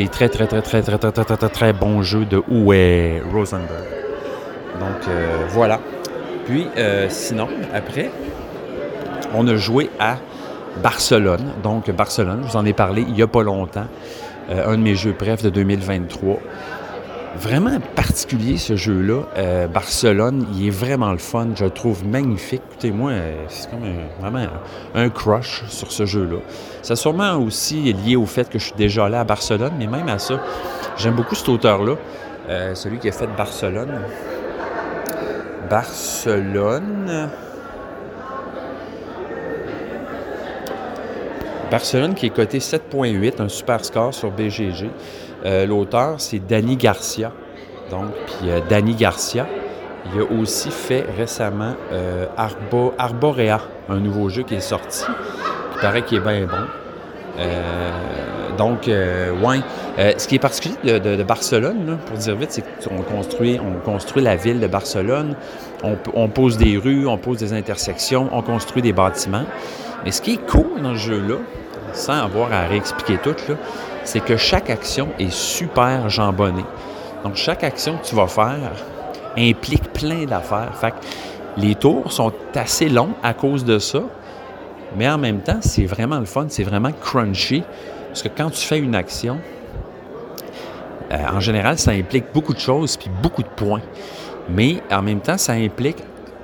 [0.10, 3.70] très, très, très, très, très, très, très, très, très bons jeux de Uwe Rosenberg.
[4.80, 5.80] Donc, euh, voilà.
[6.46, 8.12] Puis, euh, sinon, après,
[9.34, 10.18] on a joué à
[10.84, 11.54] Barcelone.
[11.64, 13.88] Donc, Barcelone, je vous en ai parlé il n'y a pas longtemps.
[14.50, 16.40] un de mes jeux préf de 2023
[17.38, 19.24] vraiment particulier ce jeu-là.
[19.38, 21.48] Euh, Barcelone, il est vraiment le fun.
[21.56, 22.62] Je le trouve magnifique.
[22.72, 23.12] Écoutez, moi,
[23.50, 23.84] c'est comme
[24.20, 24.48] vraiment
[24.94, 26.38] un crush sur ce jeu-là.
[26.82, 30.10] C'est sûrement aussi lié au fait que je suis déjà allé à Barcelone, mais même
[30.10, 30.40] à ça,
[30.98, 31.96] j'aime beaucoup cet auteur-là,
[32.50, 34.02] euh, celui qui a fait Barcelone.
[35.70, 37.30] Barcelone.
[41.72, 44.90] Barcelone qui est coté 7.8, un super score sur BGG.
[45.46, 47.32] Euh, l'auteur, c'est Danny Garcia.
[47.92, 49.46] Donc, puis euh, Danny Garcia,
[50.14, 52.26] il a aussi fait récemment euh,
[52.98, 55.06] Arborea, un nouveau jeu qui est sorti,
[55.74, 57.46] qui paraît qu'il est bien bon.
[58.58, 59.60] donc, ouais.
[60.18, 64.36] ce qui est particulier de, Barcelone, pour dire vite, c'est qu'on construit, on construit la
[64.36, 65.36] ville de Barcelone,
[65.84, 69.46] on, on, pose des rues, on pose des intersections, on construit des bâtiments.
[70.04, 71.36] Mais ce qui est cool dans ce jeu-là,
[71.94, 73.36] sans avoir à réexpliquer tout,
[74.06, 76.66] c'est que chaque action est super jambonnée.
[77.24, 78.72] Donc, chaque action que tu vas faire
[79.38, 80.72] implique plein d'affaires.
[80.80, 80.96] Fait que
[81.58, 84.02] les tours sont assez longs à cause de ça,
[84.96, 87.64] mais en même temps, c'est vraiment le fun, c'est vraiment crunchy.
[88.08, 89.40] Parce que quand tu fais une action,
[91.12, 93.82] euh, en général, ça implique beaucoup de choses puis beaucoup de points.
[94.50, 95.98] Mais en même temps, ça implique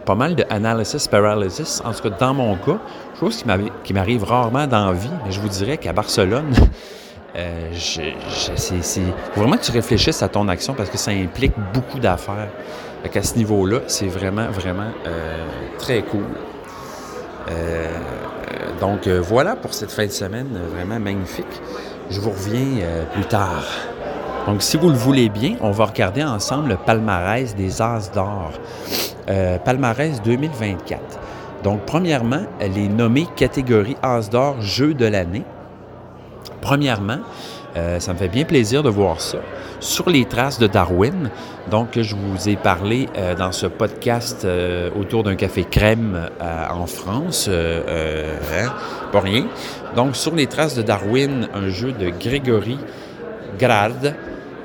[0.06, 1.82] pas mal de analysis paralysis.
[1.86, 2.80] En tout cas, dans mon cas,
[3.20, 3.46] chose
[3.84, 6.54] qui m'arrive rarement dans la vie, mais je vous dirais qu'à Barcelone,
[7.36, 9.02] euh, c'est
[9.36, 12.50] vraiment que tu réfléchisses à ton action parce que ça implique beaucoup d'affaires.
[13.04, 15.46] À ce niveau-là, c'est vraiment, vraiment euh,
[15.78, 16.26] très cool.
[17.50, 17.88] Euh,
[18.80, 21.46] donc voilà pour cette fin de semaine vraiment magnifique.
[22.10, 23.64] Je vous reviens plus tard.
[24.48, 28.52] Donc si vous le voulez bien, on va regarder ensemble le palmarès des As d'or.
[29.64, 31.20] palmarès 2024.
[31.64, 35.44] Donc, premièrement, elle est nommée catégorie As d'or Jeu de l'année.
[36.62, 37.18] Premièrement,
[37.78, 39.40] euh, ça me fait bien plaisir de voir ça.
[39.80, 41.30] Sur les traces de Darwin,
[41.70, 46.86] donc je vous ai parlé euh, dans ce podcast euh, autour d'un café crème en
[46.86, 48.74] France, hein,
[49.12, 49.46] pas rien.
[49.96, 52.78] Donc sur les traces de Darwin, un jeu de Grégory
[53.58, 54.16] Grade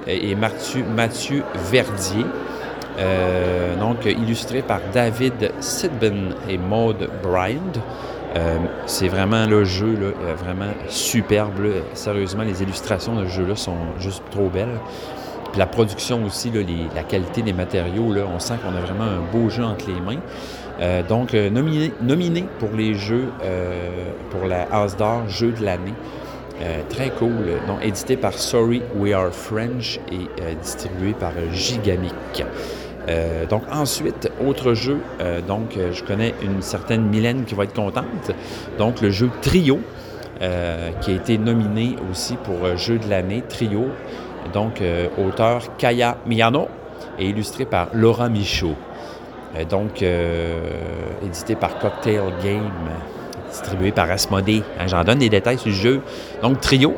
[0.07, 0.85] et Mathieu,
[1.71, 2.27] Verdier.
[3.81, 7.73] Donc illustré par David Sidben et Maud Bryant.
[8.37, 11.67] Euh, c'est vraiment le jeu là, vraiment superbe.
[11.95, 14.79] Sérieusement, les illustrations de ce jeu-là sont juste trop belles.
[15.53, 16.53] Puis la production aussi,
[16.95, 20.21] la qualité des matériaux, on sent qu'on a vraiment un beau jeu entre les mains.
[20.81, 23.29] Euh, donc, nominé, pour les jeux,
[24.31, 25.95] pour la House d'or, jeu de l'année.
[26.91, 27.47] très cool.
[27.67, 32.45] Donc, édité par Sorry We Are French et distribué par Gigamic.
[33.09, 37.65] Euh, donc ensuite, autre jeu, euh, donc euh, je connais une certaine Mylène qui va
[37.65, 38.33] être contente.
[38.79, 39.81] Donc le jeu Trio,
[41.01, 43.87] qui a été nominé aussi pour jeu de l'année, Trio.
[44.53, 44.83] Donc
[45.19, 46.69] auteur Kaya Miyano,
[47.19, 48.75] et illustré par Laura Michaud.
[49.71, 50.05] donc,
[51.25, 52.71] édité par Cocktail Game,
[53.51, 54.63] distribué par Asmodée.
[54.79, 56.01] Hein, j'en donne des détails sur le jeu.
[56.43, 56.95] Donc, trio.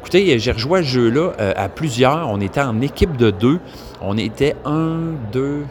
[0.00, 2.28] écoutez, j'ai rejoint ce jeu-là à plusieurs.
[2.28, 3.58] On était en équipe de deux.
[4.02, 5.64] On était un, deux,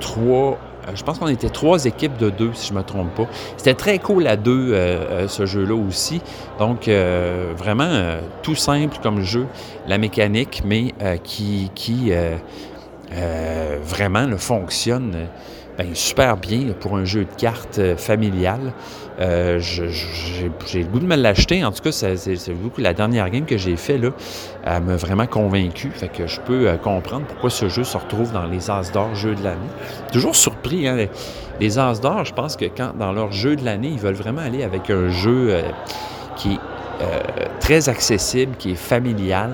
[0.00, 3.14] trois, euh, je pense qu'on était trois équipes de deux, si je ne me trompe
[3.14, 3.26] pas.
[3.56, 6.20] C'était très cool à deux, euh, euh, ce jeu-là aussi.
[6.58, 6.90] Donc,
[7.56, 9.46] vraiment, tout simple comme jeu,
[9.86, 10.94] la mécanique, mais
[11.24, 12.12] qui, qui
[13.82, 15.28] vraiment fonctionne
[15.78, 18.72] ben, super bien pour un jeu de cartes familial.
[19.20, 21.62] Euh, j'ai le goût de me l'acheter.
[21.64, 24.10] En tout cas, c'est beaucoup la dernière game que j'ai fait là,
[24.64, 25.90] elle m'a vraiment convaincu.
[25.90, 29.14] Fait que je peux euh, comprendre pourquoi ce jeu se retrouve dans les As d'or
[29.14, 29.58] jeu de l'année.
[30.12, 31.06] Toujours surpris, hein,
[31.60, 34.42] les, As d'or, je pense que quand dans leur jeu de l'année, ils veulent vraiment
[34.42, 35.62] aller avec un jeu euh,
[36.36, 36.60] qui est
[37.60, 39.52] très accessible, qui est familial.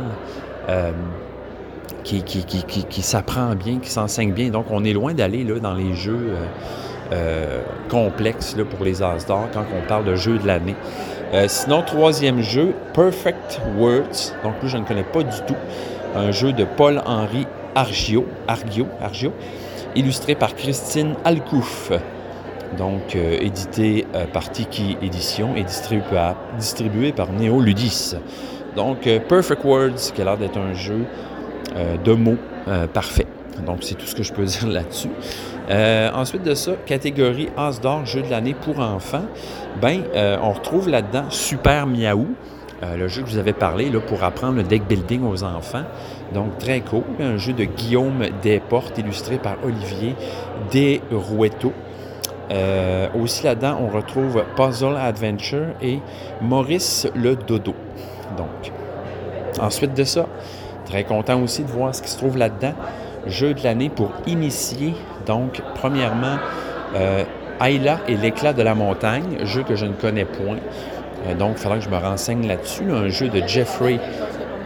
[2.07, 4.51] Qui, s'apprend bien, qui s'enseigne bien.
[4.51, 6.31] Donc, on est loin d'aller dans les jeux
[7.13, 10.75] euh, complexe là, pour les As d'or quand on parle de jeu de l'année.
[11.35, 14.35] Euh, sinon, troisième jeu, Perfect Words.
[14.43, 15.57] Donc, lui, je ne connais pas du tout.
[16.17, 17.47] Un jeu de Paul-Henri
[17.77, 19.33] Argio, Argio, Argio,
[19.95, 21.93] illustré par Christine Alcouf.
[22.77, 28.15] Donc, euh, édité par Tiki Édition et distribué par, distribué par Neo Ludis.
[28.75, 31.05] Donc, Perfect Words, qui a l'air d'être un jeu
[32.05, 32.39] de mots
[32.93, 33.27] parfait.
[33.65, 35.11] Donc, c'est tout ce que je peux dire là-dessus.
[35.71, 39.25] Euh, ensuite de ça, catégorie As d'or, jeu de l'année pour enfants.
[39.81, 42.29] Ben, euh, on retrouve là-dedans Super Miaou,
[42.83, 45.43] euh, le jeu que je vous avais parlé là, pour apprendre le deck building aux
[45.45, 45.85] enfants.
[46.35, 47.03] Donc, très cool.
[47.21, 50.15] Un jeu de Guillaume Desportes, illustré par Olivier
[50.73, 51.73] Desrouetto.
[53.21, 55.99] aussi là-dedans, on retrouve Puzzle Adventure et
[56.41, 57.75] Maurice le Dodo.
[58.37, 58.73] Donc,
[59.61, 60.27] ensuite de ça,
[61.05, 62.75] content aussi de voir ce qui se trouve là-dedans
[63.27, 64.95] jeu de l'année pour initier.
[65.27, 66.37] Donc, premièrement,
[66.95, 67.25] euh,
[67.61, 70.59] Ayla et l'éclat de la montagne, jeu que je ne connais point.
[71.27, 72.91] Euh, donc, il faudra que je me renseigne là-dessus.
[72.91, 73.99] un jeu de Jeffrey,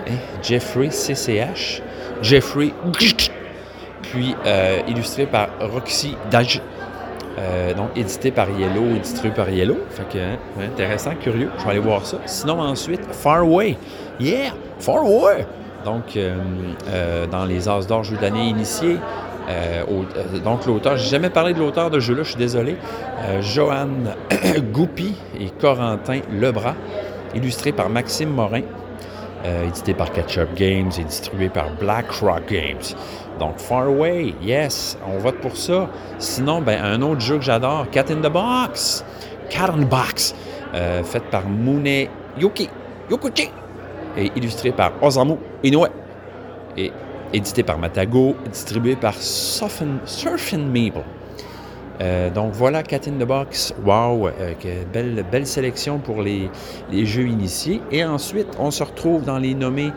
[0.09, 1.83] hein, Jeffrey CCH,
[2.23, 2.73] Jeffrey,
[4.03, 6.61] puis euh, illustré par Roxy Daj.
[7.77, 9.79] donc, édité par Yellow, distribué par Yellow.
[9.91, 11.51] Fait que, hein, intéressant, curieux.
[11.59, 12.19] Je vais aller voir ça.
[12.27, 13.79] Sinon, ensuite, Far Away.
[14.19, 14.53] Yeah!
[14.79, 15.47] Far Away!
[15.85, 16.37] Donc, euh,
[16.89, 18.99] euh, dans les As d'or jeu d'année initié,
[19.49, 19.83] euh,
[20.45, 22.77] donc l'auteur, j'ai jamais parlé de l'auteur de jeu-là, je suis désolé.
[23.41, 23.89] Johan
[24.73, 26.75] Goupy et Corentin Lebras,
[27.35, 28.63] illustré par Maxime Morin,
[29.67, 32.97] édité par Ketchup Games et distribué par Black Rock Games.
[33.39, 35.89] Donc Far Away, yes, on vote pour ça.
[36.19, 39.05] Sinon, ben, un autre jeu que j'adore, Cat in the Box.
[39.49, 40.35] Cat in the Box,
[40.73, 42.09] fait par Mune
[42.39, 42.69] Yuki.
[43.11, 43.51] Yokuchi
[44.17, 45.87] et illustré par Osamu Inoue
[46.77, 46.93] et
[47.33, 51.05] édité par Matago, distribué par Surfing Maple.
[52.01, 54.55] Euh, donc voilà, Cat in the Box, wow, euh,
[54.93, 56.51] belle, belle sélection pour les,
[56.91, 57.83] jeux initiés.
[57.91, 59.93] Et ensuite, on se retrouve dans les nommés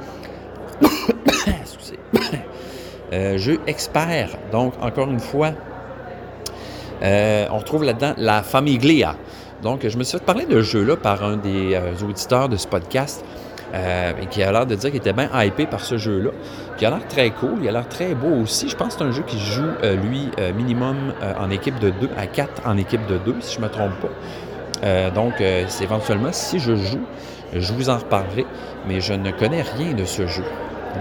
[3.14, 4.38] euh, jeux experts.
[4.52, 5.52] Donc, encore une fois,
[7.02, 9.15] on retrouve là-dedans la Famiglia.
[9.61, 12.68] Donc, je me suis fait parler de ce jeu-là par un des auditeurs de ce
[12.68, 13.23] podcast.
[13.74, 16.30] Euh, et qui a l'air de dire qu'il était bien hypé par ce jeu-là,
[16.78, 18.70] qui a l'air très cool, il a l'air très beau aussi.
[18.70, 21.90] Je pense que c'est un jeu qui joue, euh, lui, euh, minimum en équipe de
[21.90, 25.10] 2 à 4 en équipe de 2, si je ne me trompe pas.
[25.12, 25.36] donc,
[25.68, 27.02] c'est éventuellement, si je joue,
[27.56, 28.45] je vous en reparlerai,
[28.88, 30.44] mais je ne connais rien de ce jeu.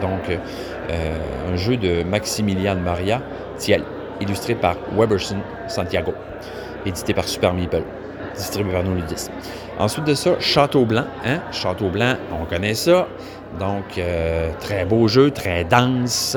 [0.01, 0.39] Donc,
[0.89, 3.21] un jeu de Maximilian Maria
[3.59, 3.83] Thiel,
[4.21, 6.15] illustré par Weberson Santiago,
[6.87, 7.83] édité par Super Meeple,
[8.37, 8.95] distribué par nous
[9.79, 11.05] Ensuite de ça, Château Blanc.
[11.25, 11.41] Hein?
[11.51, 13.07] Château Blanc, on connaît ça.
[13.59, 16.37] Donc, euh, très beau jeu, très dense.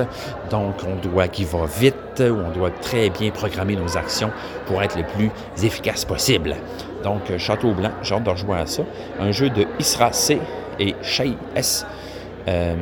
[0.49, 4.31] Donc, on doit qu'il va vite, on doit très bien programmer nos actions
[4.65, 5.31] pour être le plus
[5.63, 6.55] efficace possible.
[7.03, 8.83] Donc, euh, Château Blanc, j'ai hâte de rejoindre ça.
[9.19, 10.39] Un jeu de Isra C
[10.79, 11.85] et Shay S,
[12.47, 12.75] euh,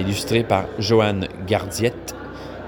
[0.00, 2.05] illustré par Joanne Gardiette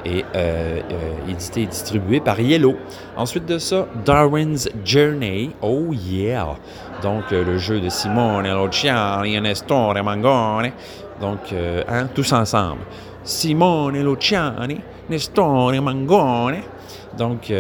[0.05, 2.77] et euh, euh, édité et distribué par Yellow.
[3.17, 5.51] Ensuite de ça, Darwin's Journey.
[5.63, 6.57] Oh yeah!
[7.03, 10.73] Donc, euh, le jeu de Simone Luciani, Nestore Mangone.
[11.21, 11.53] Donc,
[11.89, 12.83] hein, tous ensemble.
[13.25, 16.59] Simone Luciani, Nestore Mangone.
[17.17, 17.53] Donc,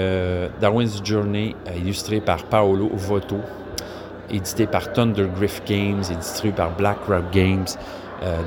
[0.61, 3.39] Darwin's Journey, illustré par Paolo Voto,
[4.31, 7.67] édité par Thunder Griff Games et distribué par Black Rock Games.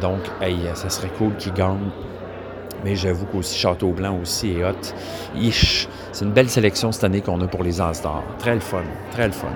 [0.01, 1.89] donc, hey, ça serait cool qu'il gagne
[2.83, 4.73] mais j'avoue qu'aussi Château Blanc aussi est hot.
[6.11, 8.01] C'est une belle sélection cette année qu'on a pour les As.
[8.39, 9.47] Très le fun, très le fun.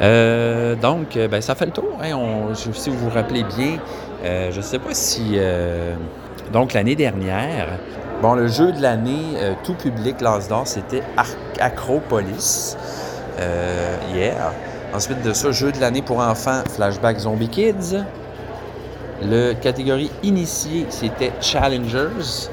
[0.00, 1.98] Euh, donc, ben, ça fait le tour.
[2.02, 2.54] Hein.
[2.54, 3.78] si vous vous rappelez bien,
[4.24, 5.94] euh, je ne sais pas si euh,
[6.52, 7.78] Donc l'année dernière,
[8.20, 11.02] bon, le jeu de l'année, euh, tout public, l'As d'or, c'était
[11.58, 12.76] Acropolis
[13.40, 14.52] euh, hier.
[14.94, 17.96] Ensuite de ça, jeu de l'année pour enfants, Flashback Zombie Kids.
[19.24, 22.48] Le catégorie initiée, c'était Challengers.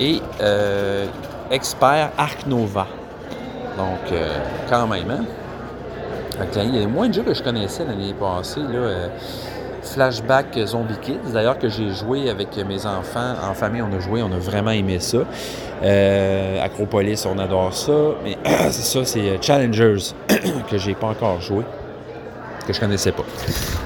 [0.00, 1.06] Et euh,
[1.50, 2.86] expert Arc Nova.
[3.76, 4.38] Donc, euh,
[4.68, 5.24] quand même, hein?
[6.56, 8.60] Il y a moins de jeux que je connaissais l'année passée.
[8.60, 9.06] Euh,
[9.82, 13.34] Flashback Zombie Kids, d'ailleurs, que j'ai joué avec mes enfants.
[13.48, 15.18] En famille, on a joué, on a vraiment aimé ça.
[16.60, 17.92] Acropolis, on adore ça.
[18.24, 20.12] Mais c'est ça, c'est Challengers,
[20.70, 21.64] que j'ai pas encore joué,
[22.66, 23.24] que je connaissais pas.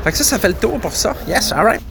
[0.04, 1.14] Fait que ça, ça fait le tour pour ça.
[1.26, 1.87] Yes, alright.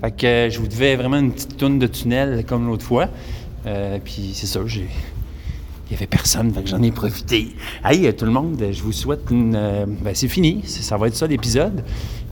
[0.00, 3.08] Fait que euh, je vous devais vraiment une petite tourne de tunnel comme l'autre fois.
[3.66, 4.58] Euh, puis c'est ça.
[4.66, 4.80] Il
[5.90, 7.54] n'y avait personne, que j'en ai profité.
[7.84, 9.54] Hey, euh, tout le monde, je vous souhaite une.
[9.54, 11.84] euh, ben, c'est fini, ça va être ça l'épisode.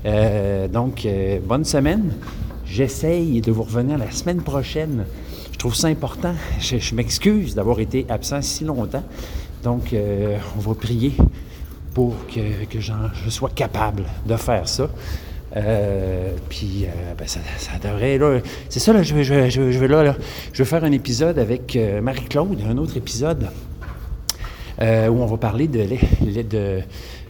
[0.04, 2.12] Euh, donc, euh, bonne semaine.
[2.66, 5.04] J'essaye de vous revenir la semaine prochaine.
[5.60, 6.32] Je trouve ça important.
[6.58, 9.02] Je, m'excuse d'avoir été absent si longtemps.
[9.62, 11.12] Donc, euh, on va prier
[11.92, 14.88] pour que, que je sois capable de faire ça.
[15.54, 18.38] Euh, puis, euh, ben, ça, ça devrait, là,
[18.70, 20.16] c'est ça, là, je vais, je je je vais là, là,
[20.54, 23.46] je vais faire un épisode avec euh, Marie-Claude, un autre épisode
[24.80, 25.84] euh, où on va parler de,
[26.42, 26.80] de-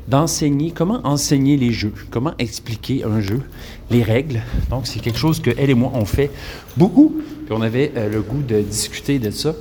[0.07, 3.43] d'enseigner, comment enseigner les jeux, comment expliquer un jeu,
[3.91, 4.41] les règles.
[4.71, 6.31] Donc, c'est quelque chose que elle et moi, on fait
[6.77, 7.17] beaucoup,
[7.51, 9.53] puis on avait euh, le goût de discuter de ça.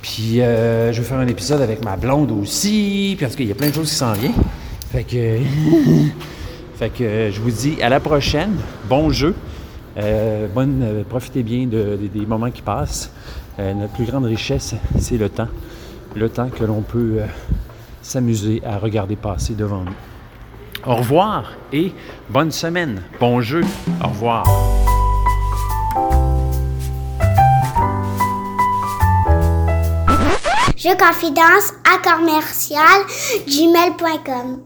[0.00, 3.56] Puis, euh, je vais faire un épisode avec ma blonde aussi, parce qu'il y a
[3.56, 4.32] plein de choses qui s'en viennent.
[4.92, 5.38] Fait que,
[6.76, 8.52] fait que euh, je vous dis à la prochaine.
[8.88, 9.34] Bon jeu.
[10.54, 13.10] Bonne, profitez bien de- de- des moments qui passent.
[13.58, 15.48] Notre plus grande richesse, c'est le temps.
[16.14, 17.18] Le temps que l'on peut
[18.00, 20.86] s'amuser à regarder passer devant nous.
[20.86, 21.92] Au revoir et
[22.30, 23.02] bonne semaine.
[23.18, 23.62] Bon jeu.
[24.02, 24.46] Au revoir.
[30.82, 33.04] Je confidence à commercial
[33.46, 34.64] gmail.com.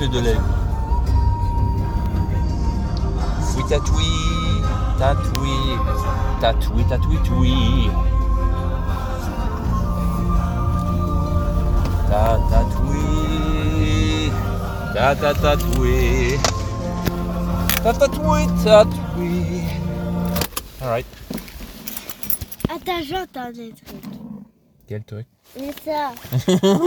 [0.00, 0.38] De la vie.
[3.40, 4.12] Fouille tatoui,
[4.98, 5.58] tatoui,
[6.40, 7.90] tatoui, tatoui, toui.
[12.10, 14.30] Ta tatoui,
[14.92, 16.38] ta ta tatoui.
[17.82, 19.62] Ta tatoui, tatoui.
[20.82, 21.06] Alright.
[22.68, 24.04] Attends, j'entends des trucs.
[24.86, 25.26] Quel truc?
[25.58, 26.12] Mais ça.